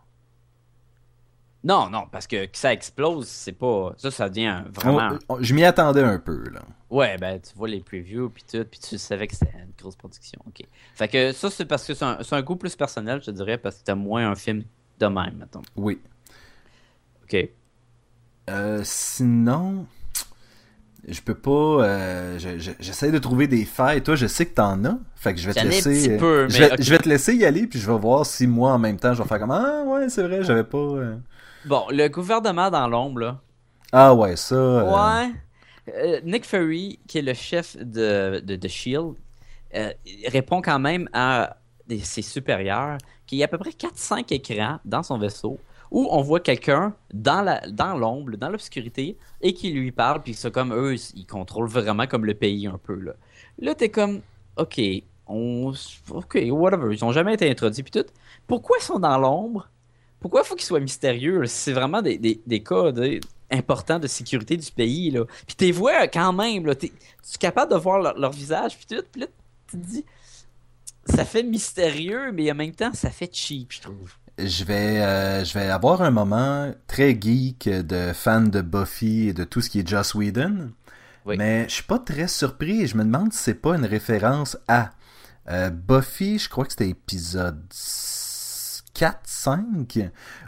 [1.63, 3.93] Non, non, parce que que ça explose, c'est pas.
[3.99, 5.19] Ça, ça devient vraiment.
[5.29, 6.61] On- on- je m'y attendais un peu, là.
[6.89, 9.95] Ouais, ben, tu vois les previews, puis tout, puis tu savais que c'était une grosse
[9.97, 10.41] production.
[10.47, 10.67] Ok.
[10.95, 13.77] Fait que ça, c'est parce que c'est un, goût plus personnel, je te dirais, parce
[13.77, 14.65] que t'as moins un film
[14.99, 15.63] de même, mettons.
[15.77, 16.01] Oui.
[17.25, 17.49] Ok.
[18.49, 19.87] Euh, sinon,
[21.07, 21.51] je peux pas.
[21.85, 24.03] euh, je- je- J'essaie de trouver des failles.
[24.03, 24.99] Toi, je sais que t'en as.
[25.15, 25.91] Fait que je vais te laisser.
[25.91, 27.99] petit euh, peu, je, mais vais, je vais te laisser y aller, puis je vais
[27.99, 30.65] voir si moi, en même temps, je vais faire comme Ah, ouais, c'est vrai, j'avais
[30.65, 30.79] pas.
[30.79, 31.17] euh.
[31.65, 33.41] Bon, le gouvernement dans l'ombre, là.
[33.93, 34.55] Ah, ouais, ça.
[34.55, 35.33] euh, Ouais.
[35.95, 39.15] Euh, Nick Fury, qui est le chef de, de, de Shield,
[39.75, 39.93] euh,
[40.27, 41.57] répond quand même à
[42.03, 45.59] ses supérieurs qu'il y a à peu près 4-5 écrans dans son vaisseau
[45.91, 47.45] où on voit quelqu'un dans
[47.99, 52.25] l'ombre, dans l'obscurité, et qui lui parle, puis c'est comme eux, ils contrôlent vraiment comme
[52.25, 52.95] le pays un peu.
[52.95, 53.13] Là,
[53.59, 54.21] là t'es comme,
[54.57, 54.81] ok,
[55.27, 55.73] on,
[56.11, 58.09] ok, whatever, ils ont jamais été introduits, puis tout.
[58.47, 59.69] Pourquoi ils sont dans l'ombre?
[60.21, 61.47] Pourquoi il faut qu'ils soient mystérieux?
[61.47, 62.93] C'est vraiment des, des, des cas
[63.51, 65.11] importants de sécurité du pays.
[65.11, 65.25] Là.
[65.47, 68.77] Puis t'es vois quand même, là, t'es, tu es capable de voir leur, leur visage,
[68.77, 69.27] puis tout, puis là,
[69.69, 70.05] tu te dis,
[71.07, 74.13] ça fait mystérieux, mais en même temps, ça fait cheap, je trouve.
[74.39, 79.33] Je vais, euh, je vais avoir un moment très geek de fan de Buffy et
[79.33, 80.71] de tout ce qui est Joss Whedon.
[81.27, 81.37] Oui.
[81.37, 84.57] Mais je suis pas très surpris et je me demande si c'est pas une référence
[84.67, 84.93] à
[85.49, 87.63] euh, Buffy, je crois que c'était épisode
[89.01, 89.99] 4, 5,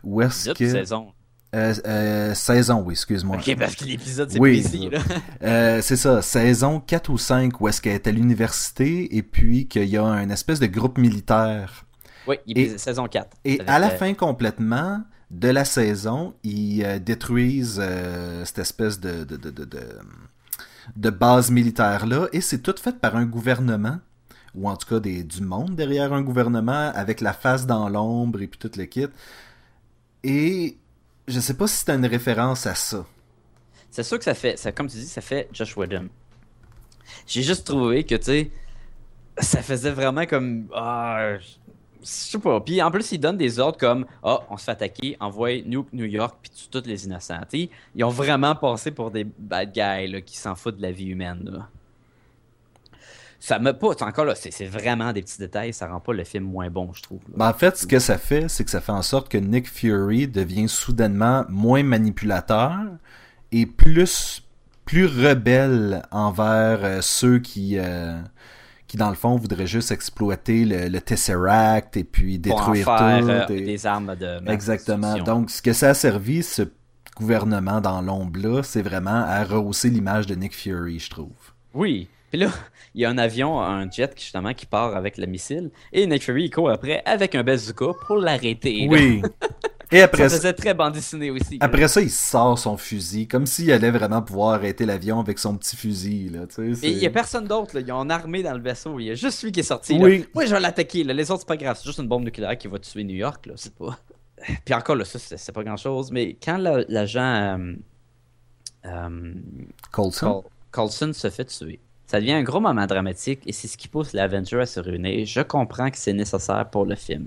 [0.05, 0.71] où est-ce que...
[0.71, 1.13] saison.
[1.55, 3.37] Euh, euh, saison, oui, excuse-moi.
[3.39, 4.61] Ok, parce que l'épisode, c'est Oui.
[4.61, 4.99] précis, là.
[5.43, 9.69] Euh, c'est ça, saison 4 ou 5, où est-ce qu'elle est à l'université et puis
[9.69, 11.87] qu'il y a un espèce de groupe militaire
[12.27, 13.37] oui, épisode- saison 4.
[13.47, 17.83] Et à la euh, fin complètement de la saison, ils euh, détruisent
[18.45, 19.99] cette espèce de, de, de, de, de-
[20.97, 23.99] de base militaire-là, et c'est tout fait par un gouvernement,
[24.55, 28.43] ou en tout cas des, du monde derrière un gouvernement, avec la face dans l'ombre
[28.43, 29.09] et puis tout le kit.
[30.25, 30.77] Et
[31.29, 33.07] je sais pas si c'est une référence à ça.
[33.91, 36.09] C'est sûr que ça fait, ça, comme tu dis, ça fait Josh Whedon.
[37.27, 38.51] J'ai juste trouvé que, tu sais,
[39.39, 40.69] ça faisait vraiment comme.
[40.75, 41.47] Ah, je
[42.03, 42.61] sais pas.
[42.61, 45.87] Puis en plus, ils donnent des ordres comme Ah, on se fait attaquer, envoie New,
[45.93, 47.41] York, puis tue tous les innocents.
[47.53, 51.09] Ils ont vraiment passé pour des bad guys là, qui s'en foutent de la vie
[51.09, 51.67] humaine.
[53.45, 53.89] Ça me pas.
[54.07, 55.73] Encore là, c'est vraiment des petits détails.
[55.73, 57.19] Ça rend pas le film moins bon, je trouve.
[57.29, 57.35] là.
[57.39, 59.69] Ben, en fait, ce que ça fait, c'est que ça fait en sorte que Nick
[59.69, 62.73] Fury devient soudainement moins manipulateur
[63.51, 64.45] et plus,
[64.85, 68.21] plus rebelle envers euh, ceux qui, euh,
[68.87, 72.85] qui, dans le fond, voudraient juste exploiter le, le Tesseract et puis Pour en détruire
[72.97, 73.29] faire tout.
[73.29, 75.17] euh, et- des armes de Exactement.
[75.19, 76.63] Donc, ce que ça a servi, ce
[77.17, 81.33] gouvernement dans l'ombre-là, c'est vraiment à rehausser l'image de Nick Fury, je trouve.
[81.75, 82.09] Oui.
[82.33, 82.49] Puis là,
[82.95, 86.23] il y a un avion, un jet justement qui part avec le missile et Nick
[86.23, 88.87] Fury il court après avec un bazooka pour l'arrêter.
[88.89, 89.21] Oui.
[89.95, 91.59] Et après Ça faisait très bande dessinée aussi.
[91.59, 91.67] là.
[91.67, 95.55] après ça, il sort son fusil, comme s'il allait vraiment pouvoir arrêter l'avion avec son
[95.59, 96.31] petit fusil.
[96.31, 97.83] Là, tu sais, Et il y a personne d'autre, là.
[97.87, 99.99] ils ont armé dans le vaisseau, il y a juste lui qui est sorti.
[99.99, 100.05] là.
[100.07, 100.25] Oui.
[100.35, 102.69] Moi je vais l'attaquer, les autres c'est pas grave, c'est juste une bombe nucléaire qui
[102.69, 103.99] va tuer New York, là, c'est pas...
[104.65, 107.75] Puis encore là, ça c'est pas grand chose, mais quand la- l'agent euh,
[108.87, 109.35] euh,
[109.93, 110.43] Coulson?
[110.43, 110.51] Col-
[110.87, 111.81] Coulson se fait tuer,
[112.13, 115.25] ça devient un gros moment dramatique et c'est ce qui pousse l'Avenger à se réunir.
[115.25, 117.27] Je comprends que c'est nécessaire pour le film.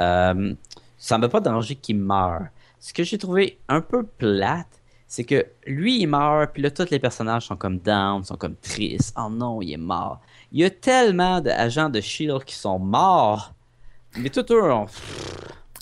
[0.00, 0.54] Euh,
[0.96, 2.46] ça me pas danger qu'il meure.
[2.80, 6.88] Ce que j'ai trouvé un peu plate, c'est que lui, il meurt, puis là, tous
[6.88, 9.14] les personnages sont comme down, sont comme tristes.
[9.18, 10.22] Oh non, il est mort.
[10.50, 12.42] Il y a tellement d'agents de S.H.I.E.L.D.
[12.46, 13.52] qui sont morts,
[14.16, 14.86] mais tous eux ont...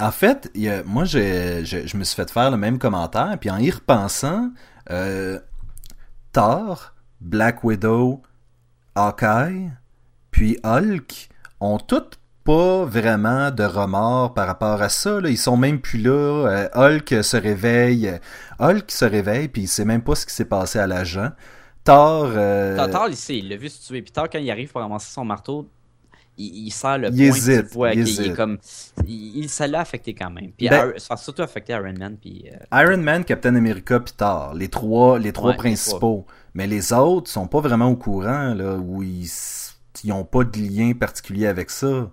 [0.01, 0.51] En fait,
[0.87, 4.51] moi, je, je, je me suis fait faire le même commentaire, puis en y repensant,
[4.91, 5.39] euh,
[6.33, 8.23] Thor, Black Widow,
[8.95, 9.71] Hawkeye,
[10.31, 11.29] puis Hulk
[11.61, 15.21] ont toutes pas vraiment de remords par rapport à ça.
[15.21, 15.29] Là.
[15.29, 16.11] Ils sont même plus là.
[16.49, 18.11] Euh, Hulk se réveille.
[18.59, 21.31] Hulk se réveille, puis il sait même pas ce qui s'est passé à l'agent.
[21.85, 22.31] Thor...
[22.35, 24.03] euh, Thor, il sait, il l'a vu se tuer.
[24.03, 25.69] Puis Thor, quand il arrive pour ramasser son marteau,
[26.39, 28.59] il, il le Il point hésite, voit il qu'il est comme...
[29.07, 30.51] Il, il- ça l'a affecté quand même.
[30.53, 32.47] Puis Ben- ça a surtout affecté Iron Man, puis...
[32.73, 36.27] euh, Iron Man, Captain America, puis Thor, les trois, les trois Ouais, les principaux.
[36.55, 40.45] Mais les autres sont pas vraiment au courant, là, où ils, s- ils ont pas
[40.45, 42.11] de lien particulier avec ça.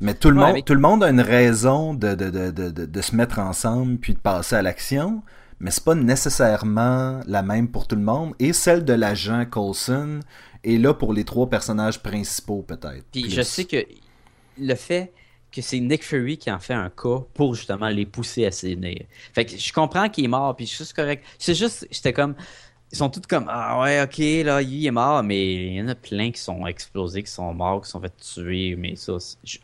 [0.00, 2.50] Mais tout le, Ouais, monde, mais- tout le monde a une raison de, de, de,
[2.70, 5.22] de, se mettre ensemble puis de passer à l'action,
[5.60, 8.34] mais c'est pas nécessairement la même pour tout le monde.
[8.38, 10.20] Et celle de l'agent Coulson
[10.64, 13.04] est là pour les trois personnages principaux, peut-être.
[13.12, 13.30] Puis plus.
[13.30, 13.84] je sais que
[14.60, 15.12] le fait
[15.50, 19.04] que c'est Nick Fury qui en fait un cas pour justement les pousser à s'unir.
[19.32, 21.24] Fait que je comprends qu'il est mort, puis c'est juste correct.
[21.38, 22.34] C'est juste, j'étais comme...
[22.90, 24.16] Ils sont tous comme, ah ouais, ok,
[24.46, 27.30] là, lui, il est mort, mais il y en a plein qui sont explosés, qui
[27.30, 29.12] sont morts, qui sont fait tuer, mais ça,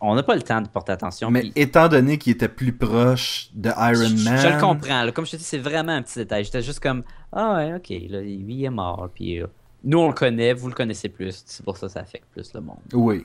[0.03, 1.31] on n'a pas le temps de porter attention.
[1.31, 4.39] Mais puis- étant donné qu'il était plus proche de Iron je, Man...
[4.39, 5.05] je le comprends.
[5.05, 5.11] là.
[5.13, 6.45] Comme je te dis, c'est vraiment un petit détail.
[6.45, 7.03] J'étais juste comme,
[7.33, 9.09] ah ouais, ok, là, lui, il est mort.
[9.15, 9.47] Puis euh,
[9.85, 11.43] nous, on le connaît, vous le connaissez plus.
[11.47, 12.77] C'est pour ça que ça affecte plus le monde.
[12.93, 13.23] Oui.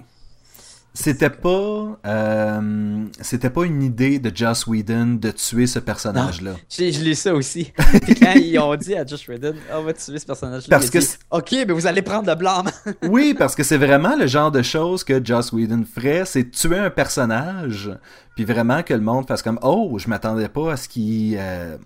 [0.93, 6.55] C'était pas, euh, c'était pas une idée de Joss Whedon de tuer ce personnage-là.
[6.69, 7.71] Je, je lis ça aussi.
[8.21, 11.07] Quand ils ont dit à Josh Whedon, on va tuer ce personnage-là, Parce que dit,
[11.31, 12.69] ok, mais vous allez prendre le blâme.
[13.03, 16.79] Oui, parce que c'est vraiment le genre de choses que Joss Whedon ferait, c'est tuer
[16.79, 17.91] un personnage,
[18.35, 21.37] puis vraiment que le monde fasse comme oh, je m'attendais pas à ce qu'il.
[21.37, 21.77] euh,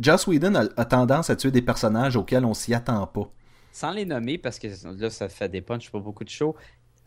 [0.00, 3.28] Joss Whedon a, a tendance à tuer des personnages auxquels on s'y attend pas.
[3.70, 4.66] Sans les nommer, parce que
[4.98, 6.56] là, ça fait des punchs pour beaucoup de shows.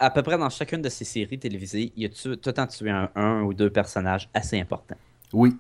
[0.02, 2.54] À peu près dans chacune de ces séries télévisées, il y a tu- tout le
[2.54, 4.96] temps tué un, un ou deux personnages assez importants?
[5.32, 5.56] Oui.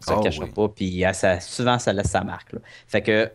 [0.00, 0.50] Ça Oh, ne cachera oui.
[0.52, 2.54] pas, puis euh, ça, souvent ça laisse sa marque.
[2.54, 2.60] là.
[2.88, 3.30] Fait que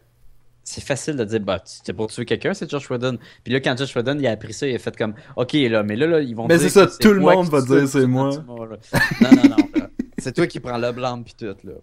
[0.64, 3.18] c'est facile de dire, bah, c'était pour tuer quelqu'un, c'est Josh Whedon.
[3.44, 5.84] Puis là, quand Josh Whedon il a appris ça, il a fait comme, ok, là,
[5.84, 8.06] mais là, là ils vont Mais dire c'est ça, tout le monde va dire, c'est
[8.08, 8.32] moi.
[8.42, 8.44] monde.
[9.22, 9.88] Non, non, non,
[10.18, 11.74] c'est toi qui prends le blâme, puis tout, là.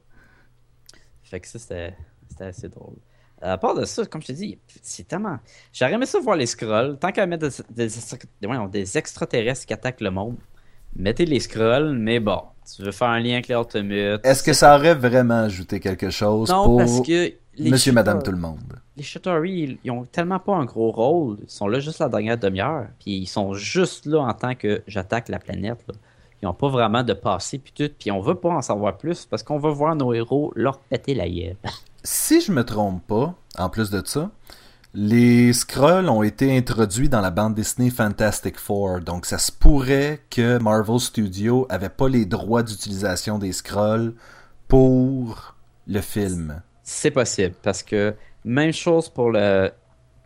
[1.23, 1.95] Fait que ça, c'était
[2.41, 2.97] assez drôle.
[3.43, 5.39] Euh, À part de ça, comme je te dis, c'est tellement.
[5.73, 6.99] J'aurais aimé ça voir les scrolls.
[6.99, 10.37] Tant qu'à mettre des, extraterrestres qui attaquent le monde,
[10.97, 12.43] mettez les scrolls, mais bon,
[12.75, 14.25] tu veux faire un lien avec les Ultimates.
[14.25, 17.33] Est-ce que ça aurait vraiment ajouté quelque chose Non, pour parce que.
[17.57, 18.79] les Monsieur, Madame, tout le monde?
[18.97, 21.39] Les Chitauri, ils, ils ont tellement pas un gros rôle.
[21.43, 22.87] Ils sont là juste la dernière demi-heure.
[23.01, 25.85] Puis ils sont juste là en tant que j'attaque la planète.
[25.89, 25.95] là.
[26.43, 27.91] Ils ont pas vraiment de passé, puis tout.
[27.99, 31.15] Puis on veut pas en savoir plus parce qu'on veut voir nos héros leur péter
[31.15, 31.57] la gueule.
[32.05, 34.31] Si je me trompe pas, en plus de ça,
[34.93, 40.21] les Skrulls ont été introduits dans la bande dessinée Fantastic Four, donc ça se pourrait
[40.31, 44.15] que Marvel Studios avait pas les droits d'utilisation des Skrulls
[44.69, 45.55] pour
[45.87, 46.63] le film.
[46.83, 49.71] C'est possible parce que même chose pour le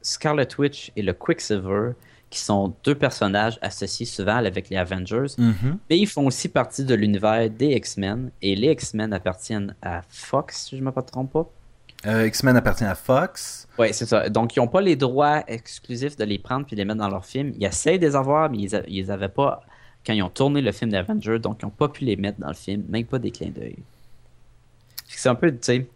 [0.02, 1.92] Scarlet Witch et le Quicksilver,
[2.28, 5.78] qui sont deux personnages associés souvent avec les Avengers, Mhm.
[5.88, 10.66] mais ils font aussi partie de l'univers des X-Men et les X-Men appartiennent à Fox,
[10.68, 11.48] si je ne me trompe pas.
[12.06, 13.66] Euh, X-Men appartient à Fox.
[13.78, 14.28] Oui, c'est ça.
[14.28, 17.08] Donc, ils n'ont pas les droits exclusifs de les prendre puis de les mettre dans
[17.08, 17.52] leur film.
[17.58, 19.62] Ils essayent de les avoir, mais ils les avaient pas
[20.06, 22.48] quand ils ont tourné le film d'Avengers, donc ils n'ont pas pu les mettre dans
[22.48, 23.76] le film, même pas des clins d'œil.
[25.06, 25.86] C'est un peu, tu sais,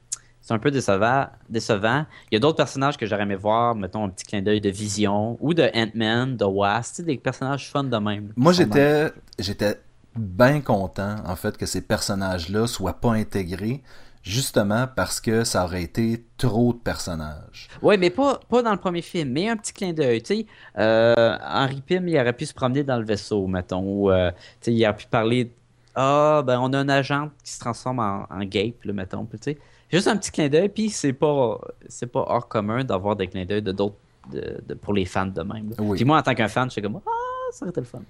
[0.41, 1.27] C'est un peu décevant.
[1.49, 2.05] décevant.
[2.31, 4.71] Il y a d'autres personnages que j'aurais aimé voir, mettons un petit clin d'œil de
[4.71, 8.33] Vision ou de Ant-Man, de Wasp, des personnages fun de même.
[8.37, 9.79] Moi, j'étais, j'étais
[10.17, 13.83] bien content, en fait, que ces personnages-là soient pas intégrés,
[14.23, 17.69] justement parce que ça aurait été trop de personnages.
[17.83, 20.23] Ouais, mais pas, pas dans le premier film, mais un petit clin d'œil.
[20.23, 20.47] Tu sais,
[20.79, 23.83] euh, Henry Pym, il aurait pu se promener dans le vaisseau, mettons.
[23.83, 24.31] Ou, euh,
[24.67, 25.53] il aurait pu parler.
[25.95, 29.25] Ah, ben, on a un agent qui se transforme en, en Gape, là, mettons.
[29.27, 29.59] Puis, tu sais,
[29.91, 33.45] juste un petit clin d'œil, puis c'est pas, c'est pas hors commun d'avoir des clins
[33.45, 33.97] d'œil de d'autres.
[34.31, 35.73] De, de- pour les fans de même.
[35.81, 35.97] Oui.
[35.97, 37.11] Puis moi, en tant qu'un fan, je suis comme Ah,
[37.51, 38.03] ça aurait été le fun.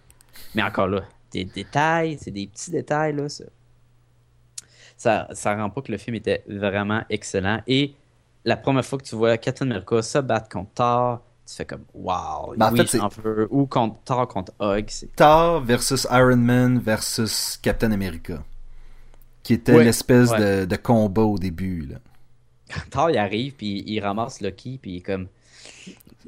[0.55, 3.31] Mais encore là, des détails, c'est des petits détails, là.
[3.31, 3.45] Ça,
[4.97, 7.61] ça, ça rend pas que le film était vraiment excellent.
[7.67, 7.95] Et
[8.45, 11.85] la première fois que tu vois Captain America se battre contre Thor, tu fais comme
[11.95, 13.49] Wow, Ben, en oui, fait, j'en veux.
[13.51, 14.89] Ou contre Thor contre Hug.
[15.17, 18.43] Thor versus Iron Man versus Captain America.
[19.43, 20.61] Qui était l'espèce ouais.
[20.61, 21.87] de, de combat au début.
[21.87, 21.97] Là.
[22.91, 25.29] Thor, il arrive, puis il ramasse Loki, puis il est comme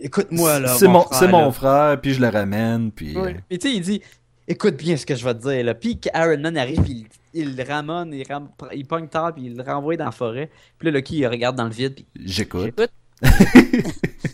[0.01, 0.75] Écoute-moi, là.
[0.75, 3.17] c'est mon, mon frère, puis je le ramène, puis...
[3.17, 3.37] Oui.
[3.49, 4.03] Et tu sais, il dit
[4.47, 5.65] Écoute bien ce que je vais te dire.
[5.65, 5.75] Là.
[5.75, 9.45] Puis Iron Man arrive, puis il, il le ramène, il, ram- il pogne Thor, puis
[9.47, 10.51] il le renvoie dans la forêt.
[10.79, 12.63] Puis là, Loki, il regarde dans le vide, puis J'écoute.
[12.65, 12.91] J'écoute.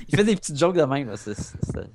[0.09, 1.09] il fait des petites jokes de même.
[1.09, 1.17] là.
[1.17, 1.91] C'est- c'est- c'est-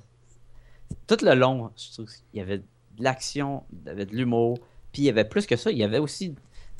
[1.06, 2.64] Tout le long, je trouve qu'il y avait de
[2.98, 4.58] l'action, il y avait de l'humour,
[4.92, 6.34] puis il y avait plus que ça, il y avait aussi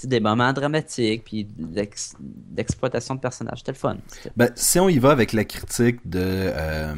[0.04, 3.58] des moments dramatiques, puis d'exploitation de personnages.
[3.58, 3.96] C'était le fun.
[4.08, 6.94] C'était- Ben, si on y va avec la critique de, euh,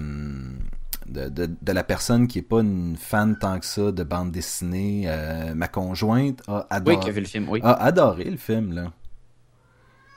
[1.08, 4.30] de, de, de la personne qui est pas une fan tant que ça de bande
[4.32, 7.60] dessinée, euh, ma conjointe a Oui, adoré, qui a vu le film, oui.
[7.62, 8.72] a adoré le film.
[8.72, 8.92] Là.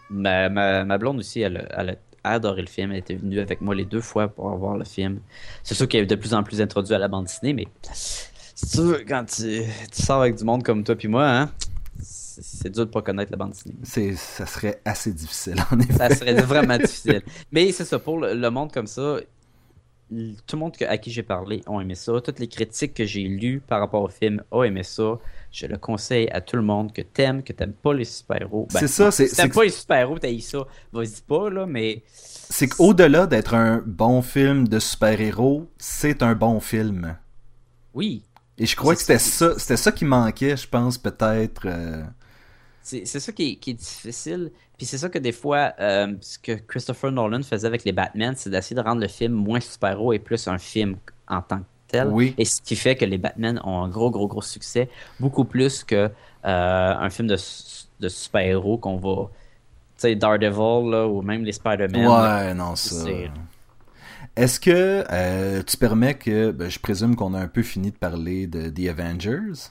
[0.10, 1.90] Ma, ma, ma blonde aussi, elle, a- elle
[2.24, 2.92] a adoré le film.
[2.92, 5.20] Elle était venue avec moi les deux fois pour voir le film.
[5.64, 7.68] C'est sûr qu'elle est de plus en plus introduite à la bande dessinée, mais
[8.56, 11.50] c'est sûr, quand tu, tu sors avec du monde comme toi puis moi, hein,
[12.02, 13.76] c'est dur de pas connaître la bande dessinée.
[14.18, 15.94] Ça serait assez difficile, en effet.
[15.94, 17.22] Ça serait vraiment difficile.
[17.52, 19.18] Mais c'est ça, pour le, le monde comme ça,
[20.46, 22.20] tout le monde à qui j'ai parlé ont aimé ça.
[22.22, 25.18] Toutes les critiques que j'ai lues par rapport au film ont aimé ça.
[25.52, 28.68] Je le conseille à tout le monde que t'aimes, que t'aimes pas les super-héros.
[28.74, 32.04] Ben, C'est ça, c'est- Si t'aimes pas les super-héros, t'as ça, vas-y pas, là, mais
[32.08, 37.16] C'est qu'au-delà d'être un bon film de super-héros, c'est un bon film.
[37.94, 38.24] oui,
[38.58, 41.64] Et je crois que c'était ça, c'était ça qui manquait, je pense, peut-être.
[41.66, 42.04] euh,
[42.82, 44.52] c'est ça qui est, qui est difficile.
[44.78, 48.34] Puis c'est ça que des fois, euh, ce que Christopher Nolan faisait avec les Batman,
[48.36, 51.66] c'est d'essayer de rendre le film moins super-héros et plus un film en tant que
[51.88, 52.08] tel.
[52.08, 52.34] Oui.
[52.38, 55.84] Et ce qui fait que les Batman ont un gros, gros, gros succès, beaucoup plus
[55.84, 56.10] que euh,
[56.44, 57.38] un film de,
[58.00, 59.30] de super-héros qu'on va.
[59.96, 62.02] Tu sais, Daredevil, là, ou même les Spider-Man.
[62.02, 62.46] là.
[62.48, 63.06] Ouais, non, ça.
[64.36, 67.98] Est-ce que euh, tu permets que, ben, je présume qu'on a un peu fini de
[67.98, 69.70] parler de The Avengers?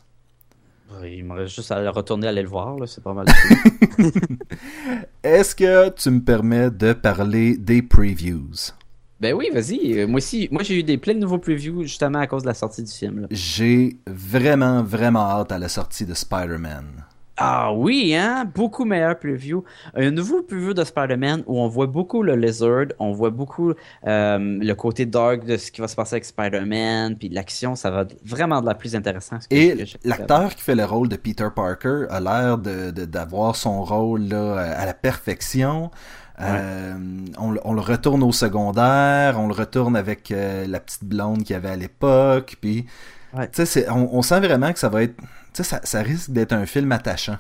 [1.05, 3.27] Il me reste juste à retourner aller le voir, là, c'est pas mal.
[5.23, 8.73] Est-ce que tu me permets de parler des previews?
[9.21, 9.99] ben oui, vas-y.
[10.01, 12.49] Euh, Moi aussi, moi j'ai eu des plein de nouveaux previews justement à cause de
[12.49, 13.27] la sortie du film.
[13.31, 17.05] J'ai vraiment, vraiment hâte à la sortie de Spider-Man.
[17.43, 18.45] Ah oui, hein?
[18.55, 19.65] Beaucoup meilleur preview.
[19.95, 23.71] Un nouveau preview de Spider-Man où on voit beaucoup le Lizard, on voit beaucoup
[24.07, 27.91] euh, le côté dark de ce qui va se passer avec Spider-Man, puis l'action, ça
[27.91, 29.43] va être vraiment de la plus intéressante.
[29.51, 29.75] Et
[30.05, 34.23] l'acteur qui fait le rôle de Peter Parker a l'air de, de- d'avoir son rôle
[34.29, 35.91] là, à la perfection.
[36.43, 36.95] Euh,
[37.39, 41.39] on, le- on le retourne au secondaire, on le retourne avec euh, la petite blonde
[41.45, 42.87] qu'il y avait à l'époque, puis
[43.33, 43.47] Ouais.
[43.47, 45.15] tu sais, c'est- on, on sent vraiment que ça va être,
[45.55, 47.37] sais, ça, ça risque d'être un film attachant.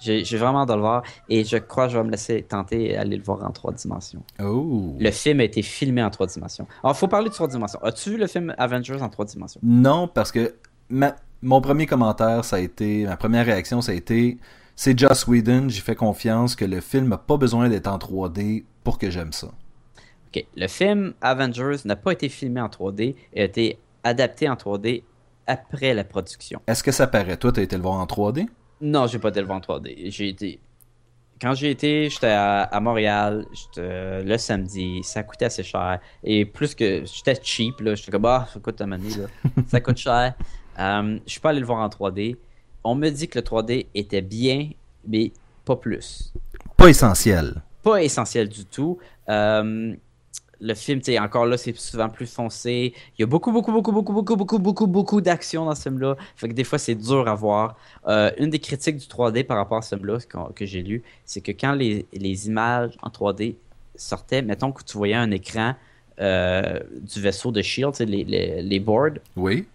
[0.00, 2.94] J'ai vraiment hâte de le voir et je crois que je vais me laisser tenter
[2.94, 4.22] d'aller le voir en trois dimensions.
[4.42, 4.96] Oh.
[4.98, 6.66] Le film a été filmé en trois dimensions.
[6.82, 7.78] Alors, faut parler de trois dimensions.
[7.84, 9.60] As-tu vu le film Avengers en trois dimensions?
[9.62, 10.56] Non, parce que
[10.88, 14.38] ma- mon premier commentaire, ça a été, ma première réaction, ça a été,
[14.74, 18.64] c'est Joss Whedon, j'ai fait confiance que le film n'a pas besoin d'être en 3D
[18.82, 19.48] pour que j'aime ça.
[20.34, 24.54] Ok, le film Avengers n'a pas été filmé en 3D et a été adapté en
[24.54, 25.04] 3D
[25.46, 26.60] après la production.
[26.66, 27.36] Est-ce que ça paraît?
[27.36, 28.46] Toi, t'as été le voir en 3D?
[28.80, 30.10] Non, j'ai pas été le voir en 3D.
[30.10, 30.60] J'ai été.
[31.40, 35.98] Quand j'ai été, j'étais à, à Montréal j'étais- le samedi, ça coûtait assez cher.
[36.22, 39.26] Et plus que j'étais cheap, là, j'étais comme, ah, ça coûte ta money, là.
[39.66, 40.34] ça coûte cher.
[40.78, 42.36] Euh, je suis pas allé le voir en 3D.
[42.84, 44.70] On me dit que le 3D était bien,
[45.06, 45.32] mais
[45.64, 46.32] pas plus.
[46.76, 47.62] Pas essentiel.
[47.82, 48.98] Pas essentiel du tout.
[49.28, 49.94] Euh,
[50.64, 52.94] le film, tu encore là, c'est souvent plus foncé.
[53.18, 56.16] Il y a beaucoup, beaucoup, beaucoup, beaucoup, beaucoup, beaucoup, beaucoup, beaucoup d'action dans ce film-là.
[56.36, 57.76] Fait que des fois, c'est dur à voir.
[58.06, 60.18] Euh, une des critiques du 3D par rapport à ce film-là
[60.54, 63.56] que j'ai lu, c'est que quand les, les images en 3D
[63.96, 65.74] sortaient, mettons que tu voyais un écran
[66.20, 69.66] euh, du vaisseau de Shield, les, les, les boards, Oui.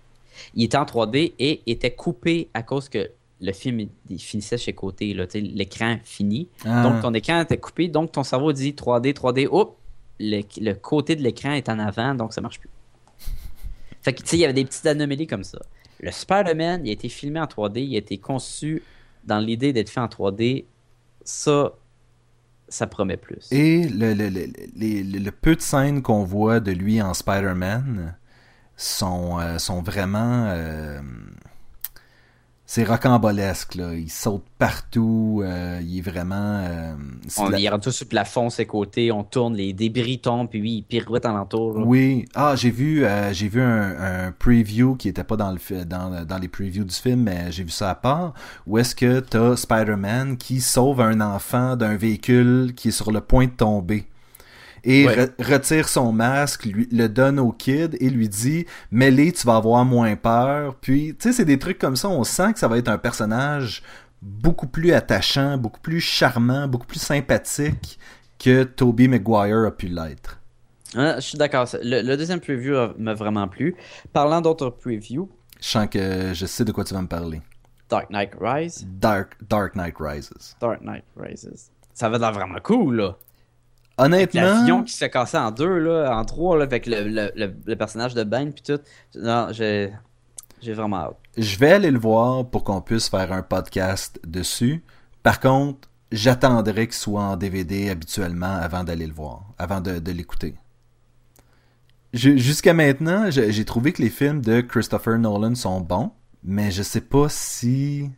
[0.55, 3.09] il était en 3D et était coupé à cause que
[3.41, 6.47] le film il- il finissait chez côté, l'écran fini.
[6.65, 6.83] Ah.
[6.83, 9.75] Donc ton écran était coupé, donc ton cerveau dit 3D, 3D, hop,
[10.19, 12.69] le, le côté de l'écran est en avant, donc ça marche plus.
[14.01, 15.59] Fait que tu sais, il y avait des petites anomalies comme ça.
[15.99, 18.83] Le Spider-Man, il a été filmé en 3D, il a été conçu
[19.25, 20.65] dans l'idée d'être fait en 3D.
[21.23, 21.73] Ça,
[22.69, 23.47] ça promet plus.
[23.51, 28.15] Et le, le, le, le peu de scènes qu'on voit de lui en Spider-Man
[28.75, 30.45] sont, euh, sont vraiment...
[30.47, 31.01] euh,
[32.69, 33.93] c'est rocambolesque, là.
[33.95, 35.41] Il saute partout.
[35.43, 36.35] euh, il est vraiment...
[36.35, 36.95] euh,
[37.27, 40.83] c'est On la- sur le plafond, ses côtés, on tourne, les débris tombent, puis il
[40.83, 41.79] pirouette alentour.
[41.79, 41.85] là.
[41.85, 42.25] Oui.
[42.35, 46.25] Ah, j'ai vu, euh, j'ai vu un, un preview qui était pas dans, le, dans,
[46.25, 48.33] dans les previews du film, mais j'ai vu ça à part,
[48.67, 53.21] où est-ce que t'as Spider-Man qui sauve un enfant d'un véhicule qui est sur le
[53.21, 54.05] point de tomber?
[54.83, 55.25] Et Ouais.
[55.25, 59.55] re- retire son masque, lui, le donne au kid et lui dit Mêlé, tu vas
[59.57, 60.75] avoir moins peur.
[60.75, 62.97] Puis, tu sais, c'est des trucs comme ça, on sent que ça va être un
[62.97, 63.81] personnage
[64.21, 67.99] beaucoup plus attachant, beaucoup plus charmant, beaucoup plus sympathique
[68.39, 70.39] que Tobey Maguire a pu l'être.
[70.95, 71.67] Ah, je suis d'accord.
[71.83, 73.75] Le, le deuxième preview m'a vraiment plu.
[74.13, 75.29] Parlant d'autres previews,
[75.61, 77.41] Je sens que je sais de quoi tu vas me parler.
[77.89, 78.85] Dark Knight Rise.
[78.87, 80.55] Dark, Dark Knight Rises.
[80.61, 81.71] Dark Knight Rises.
[81.93, 83.17] Ça avait l'air vraiment cool, là.
[83.97, 87.55] Honnêtement, L'avion qui se casser en deux, là, en trois, là, avec le, le, le,
[87.65, 88.79] le personnage de Ben, puis tout.
[89.15, 89.91] Non, j'ai
[90.61, 91.17] j'ai vraiment hâte.
[91.37, 94.83] je vais aller le voir pour qu'on puisse faire un podcast dessus.
[95.23, 100.11] Par contre, j'attendrai qu'il soit en DVD habituellement avant d'aller le voir, avant de, de
[100.11, 100.55] l'écouter.
[102.13, 106.11] Jusqu'à maintenant, j'ai j'ai trouvé que les films de Christopher Nolan sont bons,
[106.43, 108.09] mais je sais pas si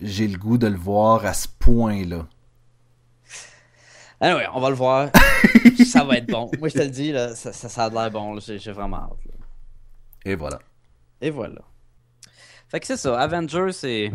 [0.00, 2.26] j'ai le goût de le voir à ce point-là.
[4.20, 5.10] Ah ouais, on va le voir.
[5.86, 6.50] ça va être bon.
[6.58, 8.38] Moi, je te le dis, là, ça, ça, ça a l'air bon.
[8.40, 9.24] J'ai vraiment hâte.
[9.26, 9.32] là.
[10.24, 10.58] Et voilà.
[11.20, 11.60] Et voilà.
[12.68, 13.18] Fait que c'est ça.
[13.20, 14.10] Avengers, c'est.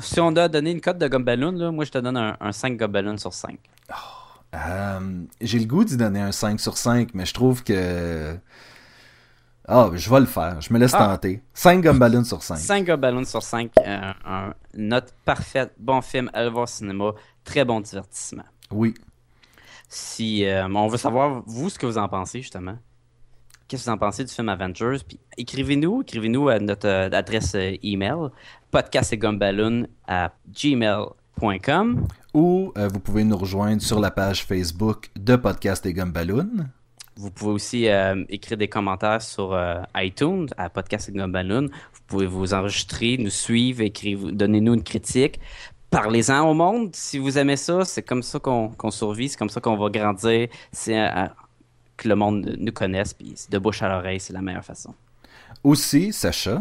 [0.00, 2.52] Si on doit donner une cote de Gumballoon, là, moi, je te donne un, un
[2.52, 3.58] 5 Gumballoon sur 5.
[4.54, 8.36] Euh, j'ai le goût d'y donner un 5 sur 5, mais je trouve que.
[9.66, 10.60] Ah, je vais le faire.
[10.60, 11.08] Je me laisse Ah.
[11.08, 11.42] tenter.
[11.52, 12.56] 5 Gumballoon sur 5.
[12.56, 13.70] 5 Gumballoon sur 5.
[13.78, 15.72] euh, un note parfaite.
[15.78, 16.30] Bon film.
[16.32, 17.12] Allez voir au cinéma.
[17.44, 18.44] Très bon divertissement.
[18.70, 18.94] Oui.
[19.88, 22.76] Si euh, on veut savoir, vous, ce que vous en pensez, justement.
[23.66, 24.98] Qu'est-ce que vous en pensez du film Avengers?
[25.06, 28.28] Puis écrivez-nous, écrivez-nous à notre euh, adresse euh, email,
[28.70, 32.06] podcastgumballoon à gmail.com.
[32.34, 36.68] Ou euh, vous pouvez nous rejoindre sur la page Facebook de Podcast et Gumballoon.
[37.16, 41.62] Vous pouvez aussi euh, écrire des commentaires sur euh, iTunes à Podcast et Gumballoon.
[41.62, 45.40] Vous pouvez vous enregistrer, nous suivre, écrire, donnez-nous une critique.
[45.90, 46.90] Parlez-en au monde.
[46.94, 49.88] Si vous aimez ça, c'est comme ça qu'on qu'on survit, c'est comme ça qu'on va
[49.88, 50.48] grandir.
[50.70, 51.26] C'est euh,
[51.96, 54.94] que le monde nous connaisse, puis c'est de bouche à l'oreille, c'est la meilleure façon.
[55.64, 56.60] Aussi, Sacha,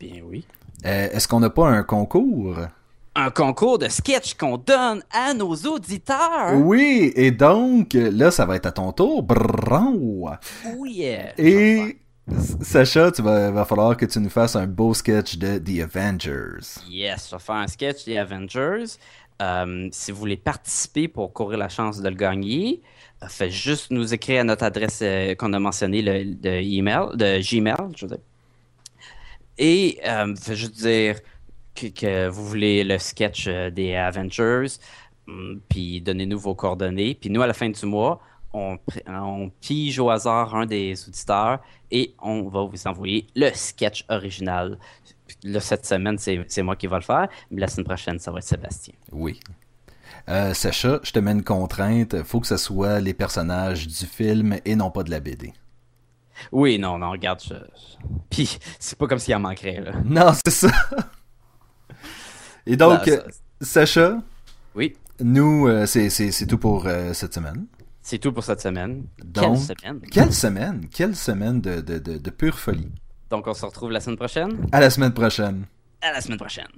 [0.00, 0.44] Bien oui.
[0.84, 2.56] euh, est-ce qu'on n'a pas un concours?
[3.14, 6.52] Un concours de sketch qu'on donne à nos auditeurs.
[6.54, 9.22] Oui, et donc, là, ça va être à ton tour.
[9.22, 10.28] Brrrrou.
[10.76, 11.32] Oh yeah.
[11.38, 11.96] Et
[12.60, 16.80] Sacha, tu vas, va falloir que tu nous fasses un beau sketch de The Avengers.
[16.88, 18.84] Yes, je vais faire un sketch des Avengers.
[19.40, 22.82] Euh, si vous voulez participer pour courir la chance de le gagner,
[23.22, 27.40] euh, faites juste nous écrire à notre adresse euh, qu'on a mentionnée le, email, de
[27.40, 28.24] Gmail, je veux dire.
[29.58, 31.20] Et faites juste dire
[31.76, 34.66] que, que vous voulez le sketch des Avengers,
[35.28, 37.14] hum, puis donnez-nous vos coordonnées.
[37.14, 38.20] Puis nous, à la fin du mois,
[38.56, 43.50] on, pr- on pige au hasard un des auditeurs et on va vous envoyer le
[43.54, 44.78] sketch original.
[45.42, 48.38] Là, cette semaine, c'est moi qui vais le faire, mais la semaine prochaine, ça va
[48.38, 48.94] être Sébastien.
[49.12, 49.40] Oui.
[50.28, 52.22] Euh, Sacha, je te mets une contrainte.
[52.24, 55.52] Faut que ce soit les personnages du film et non pas de la BD.
[56.52, 57.40] Oui, non, non, regarde.
[57.42, 57.54] je-
[58.30, 59.92] Puis, c'est pas comme s'il en manquerait, là.
[60.04, 60.70] Non, c'est ça.
[62.66, 63.22] Et donc, ça-
[63.60, 64.18] Sacha,
[64.74, 67.66] Oui, nous, euh, c'est tout pour euh, cette semaine.
[68.06, 69.06] C'est tout pour cette semaine.
[69.24, 70.00] Donc, Quelle semaine!
[70.12, 70.86] Quelle semaine!
[70.92, 72.92] Quelle semaine de, de, de, de pure folie.
[73.30, 74.68] Donc, on se retrouve la semaine prochaine?
[74.70, 75.64] À la semaine prochaine.
[76.00, 76.68] À la semaine prochaine.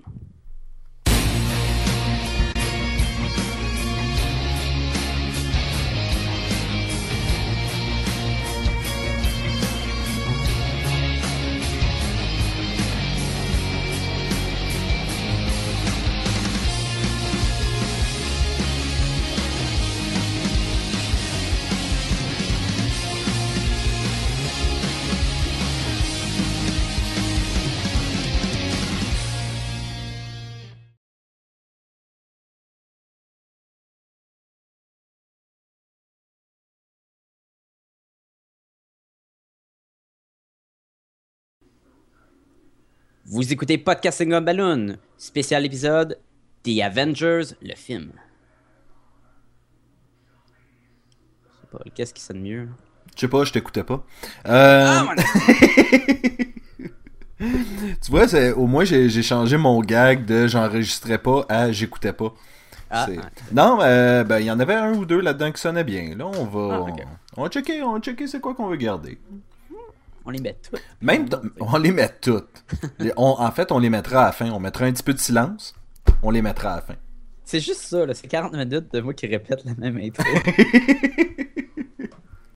[43.30, 46.18] Vous écoutez Podcasting on Balloon, spécial épisode
[46.62, 48.12] The Avengers, le film.
[51.44, 52.68] Je sais pas, qu'est-ce qui sonne mieux?
[53.14, 54.02] Je sais pas, je t'écoutais pas.
[54.46, 55.00] Euh,
[57.38, 58.24] tu vois,
[58.56, 62.32] au moins j'ai changé mon gag de j'enregistrais pas à j'écoutais pas.
[62.88, 63.28] Ah, ah.
[63.52, 66.16] Non, euh, ben il y en avait un ou deux là-dedans qui sonnaient bien.
[66.16, 66.94] Là, on va, Ah,
[67.36, 69.18] on va checker, on va checker c'est quoi qu'on veut garder.
[70.28, 70.82] On les met toutes.
[71.00, 71.26] Même,
[71.58, 72.62] on les met toutes.
[72.98, 74.50] Les- on- en fait, on les mettra à la fin.
[74.50, 75.74] On mettra un petit peu de silence.
[76.22, 76.94] On les mettra à la fin.
[77.46, 78.12] C'est juste ça, là.
[78.12, 80.22] C'est 40 minutes de moi qui répète la même intro.